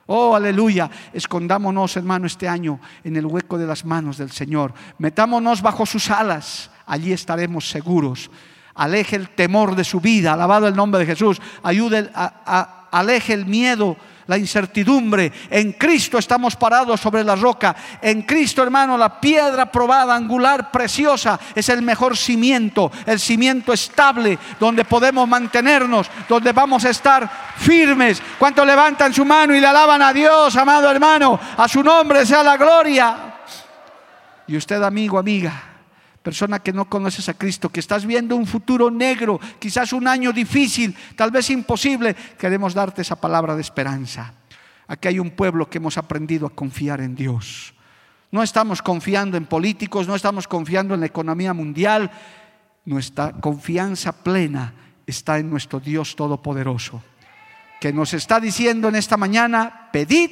[0.06, 0.88] Oh, aleluya.
[1.12, 4.76] Escondámonos, hermano, este año en el hueco de las manos del Señor.
[4.99, 6.70] Metámonos bajo sus alas.
[6.86, 8.30] Allí estaremos seguros
[8.76, 13.45] aleje el temor de su vida, alabado el nombre de Jesús, ayude, a, aleje el
[13.45, 13.97] miedo,
[14.28, 15.32] la incertidumbre.
[15.49, 17.76] En Cristo estamos parados sobre la roca.
[18.01, 24.38] En Cristo, hermano, la piedra probada, angular, preciosa, es el mejor cimiento, el cimiento estable
[24.59, 28.21] donde podemos mantenernos, donde vamos a estar firmes.
[28.38, 31.39] ¿Cuántos levantan su mano y le alaban a Dios, amado hermano?
[31.57, 33.17] A su nombre sea la gloria.
[34.47, 35.74] Y usted, amigo, amiga
[36.26, 40.34] persona que no conoces a Cristo, que estás viendo un futuro negro, quizás un año
[40.34, 44.34] difícil, tal vez imposible, queremos darte esa palabra de esperanza.
[44.88, 47.76] Aquí hay un pueblo que hemos aprendido a confiar en Dios.
[48.32, 52.09] No estamos confiando en políticos, no estamos confiando en la economía mundial.
[52.86, 54.73] Nuestra confianza plena
[55.05, 57.03] está en nuestro Dios Todopoderoso,
[57.80, 60.32] que nos está diciendo en esta mañana, pedid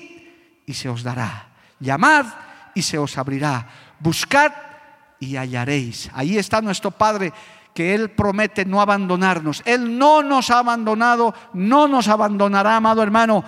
[0.65, 2.25] y se os dará, llamad
[2.73, 3.69] y se os abrirá,
[3.99, 4.72] buscad
[5.19, 6.09] y hallaréis.
[6.13, 7.33] Ahí está nuestro Padre
[7.73, 9.61] que Él promete no abandonarnos.
[9.65, 13.43] Él no nos ha abandonado, no nos abandonará, amado hermano,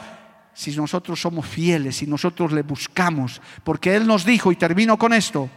[0.53, 3.41] si nosotros somos fieles, si nosotros le buscamos.
[3.63, 5.49] Porque Él nos dijo, y termino con esto,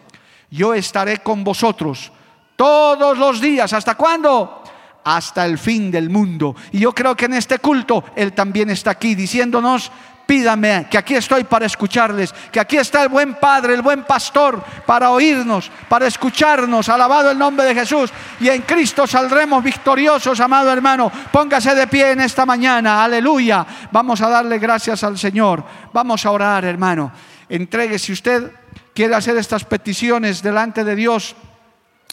[0.50, 2.12] yo estaré con vosotros
[2.56, 3.72] todos los días.
[3.72, 4.62] ¿Hasta cuándo?
[5.04, 6.56] Hasta el fin del mundo.
[6.72, 9.90] Y yo creo que en este culto Él también está aquí diciéndonos,
[10.28, 14.62] pídame, que aquí estoy para escucharles, que aquí está el buen Padre, el buen pastor,
[14.84, 16.90] para oírnos, para escucharnos.
[16.90, 18.12] Alabado el nombre de Jesús.
[18.38, 21.10] Y en Cristo saldremos victoriosos, amado hermano.
[21.32, 23.02] Póngase de pie en esta mañana.
[23.02, 23.64] Aleluya.
[23.90, 25.64] Vamos a darle gracias al Señor.
[25.94, 27.10] Vamos a orar, hermano.
[27.48, 28.52] Entregue si usted
[28.92, 31.36] quiere hacer estas peticiones delante de Dios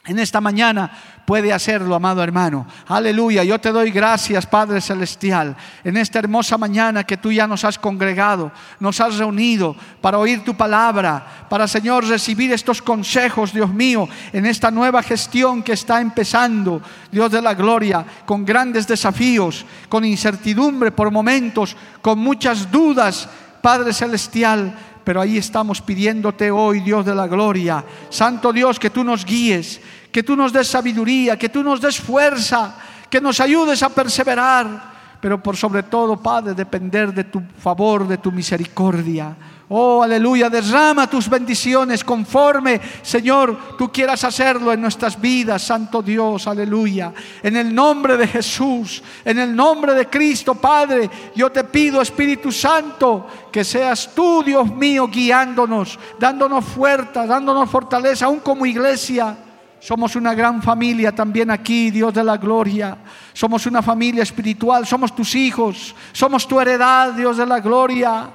[0.08, 0.92] en esta mañana
[1.26, 2.68] puede hacerlo, amado hermano.
[2.88, 3.44] Aleluya.
[3.44, 7.80] Yo te doy gracias, Padre Celestial, en esta hermosa mañana que tú ya nos has
[7.80, 14.08] congregado, nos has reunido para oír tu palabra, para, Señor, recibir estos consejos, Dios mío,
[14.32, 16.82] en esta nueva gestión que está empezando,
[17.12, 23.28] Dios de la gloria, con grandes desafíos, con incertidumbre por momentos, con muchas dudas,
[23.62, 24.76] Padre Celestial
[25.06, 29.80] pero ahí estamos pidiéndote hoy, Dios de la gloria, Santo Dios, que tú nos guíes,
[30.16, 32.74] que tú nos des sabiduría, que tú nos des fuerza,
[33.10, 38.18] que nos ayudes a perseverar, pero por sobre todo, Padre, depender de tu favor, de
[38.20, 39.36] tu misericordia.
[39.68, 46.48] Oh, aleluya, derrama tus bendiciones conforme, Señor, tú quieras hacerlo en nuestras vidas, Santo Dios,
[46.48, 47.12] aleluya.
[47.44, 52.54] En el nombre de Jesús, en el nombre de Cristo, Padre, yo te pido, Espíritu
[52.54, 59.40] Santo, que seas tú, Dios mío, guiándonos, dándonos fuerza, dándonos fortaleza, aún como iglesia.
[59.86, 62.98] Somos una gran familia también aquí, Dios de la gloria.
[63.34, 68.30] Somos una familia espiritual, somos tus hijos, somos tu heredad, Dios de la gloria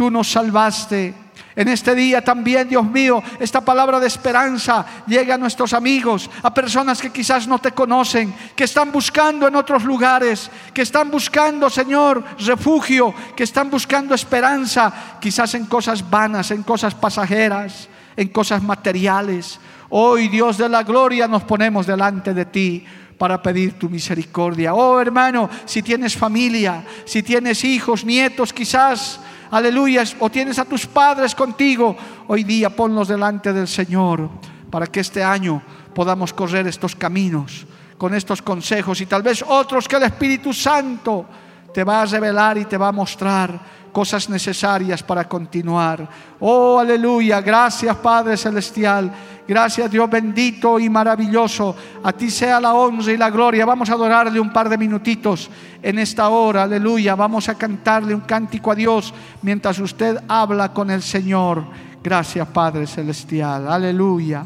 [0.00, 1.14] tú nos salvaste.
[1.54, 6.54] En este día también, Dios mío, esta palabra de esperanza llega a nuestros amigos, a
[6.54, 11.68] personas que quizás no te conocen, que están buscando en otros lugares, que están buscando,
[11.68, 18.62] Señor, refugio, que están buscando esperanza, quizás en cosas vanas, en cosas pasajeras, en cosas
[18.62, 19.60] materiales.
[19.90, 22.84] Hoy, Dios de la gloria, nos ponemos delante de ti
[23.18, 24.72] para pedir tu misericordia.
[24.72, 29.20] Oh, hermano, si tienes familia, si tienes hijos, nietos, quizás
[29.50, 31.96] aleluya, o tienes a tus padres contigo,
[32.28, 34.30] hoy día ponlos delante del Señor
[34.70, 35.60] para que este año
[35.94, 37.66] podamos correr estos caminos
[37.98, 41.26] con estos consejos y tal vez otros que el Espíritu Santo
[41.74, 43.60] te va a revelar y te va a mostrar
[43.92, 46.08] cosas necesarias para continuar.
[46.38, 47.40] Oh, aleluya.
[47.40, 49.12] Gracias, Padre Celestial.
[49.50, 51.74] Gracias, Dios bendito y maravilloso.
[52.04, 53.66] A ti sea la honra y la gloria.
[53.66, 55.50] Vamos a adorarle un par de minutitos
[55.82, 56.62] en esta hora.
[56.62, 57.16] Aleluya.
[57.16, 61.64] Vamos a cantarle un cántico a Dios mientras usted habla con el Señor.
[62.00, 63.66] Gracias, Padre Celestial.
[63.66, 64.44] Aleluya.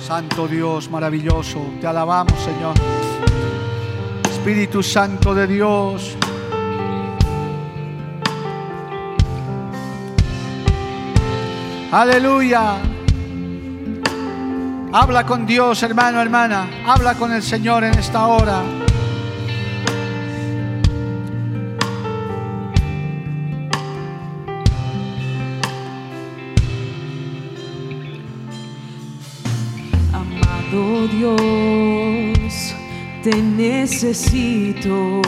[0.00, 2.76] Santo Dios maravilloso, te alabamos Señor.
[4.30, 6.16] Espíritu Santo de Dios.
[11.94, 12.74] Aleluya.
[14.92, 16.68] Habla con Dios, hermano, hermana.
[16.84, 18.64] Habla con el Señor en esta hora.
[31.12, 32.74] Dios,
[33.22, 35.22] te necesito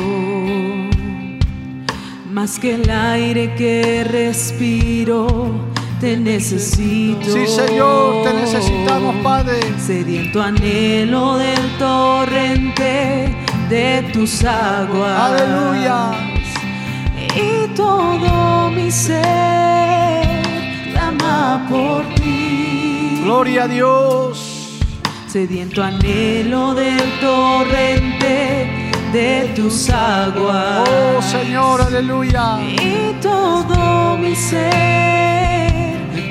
[2.33, 5.76] más que el aire que respiro.
[6.01, 7.33] Te necesito.
[7.33, 9.61] Sí, Señor, te necesitamos, Padre.
[9.79, 13.35] Sediento anhelo del torrente
[13.69, 15.33] de tus aguas.
[15.33, 16.11] Aleluya.
[17.35, 20.43] Y todo mi ser
[20.93, 23.21] clama por ti.
[23.23, 24.57] Gloria a Dios
[25.37, 30.89] sediento anhelo del torrente de tus aguas.
[30.89, 32.59] Oh Señor, aleluya.
[32.63, 35.46] Y todo mi ser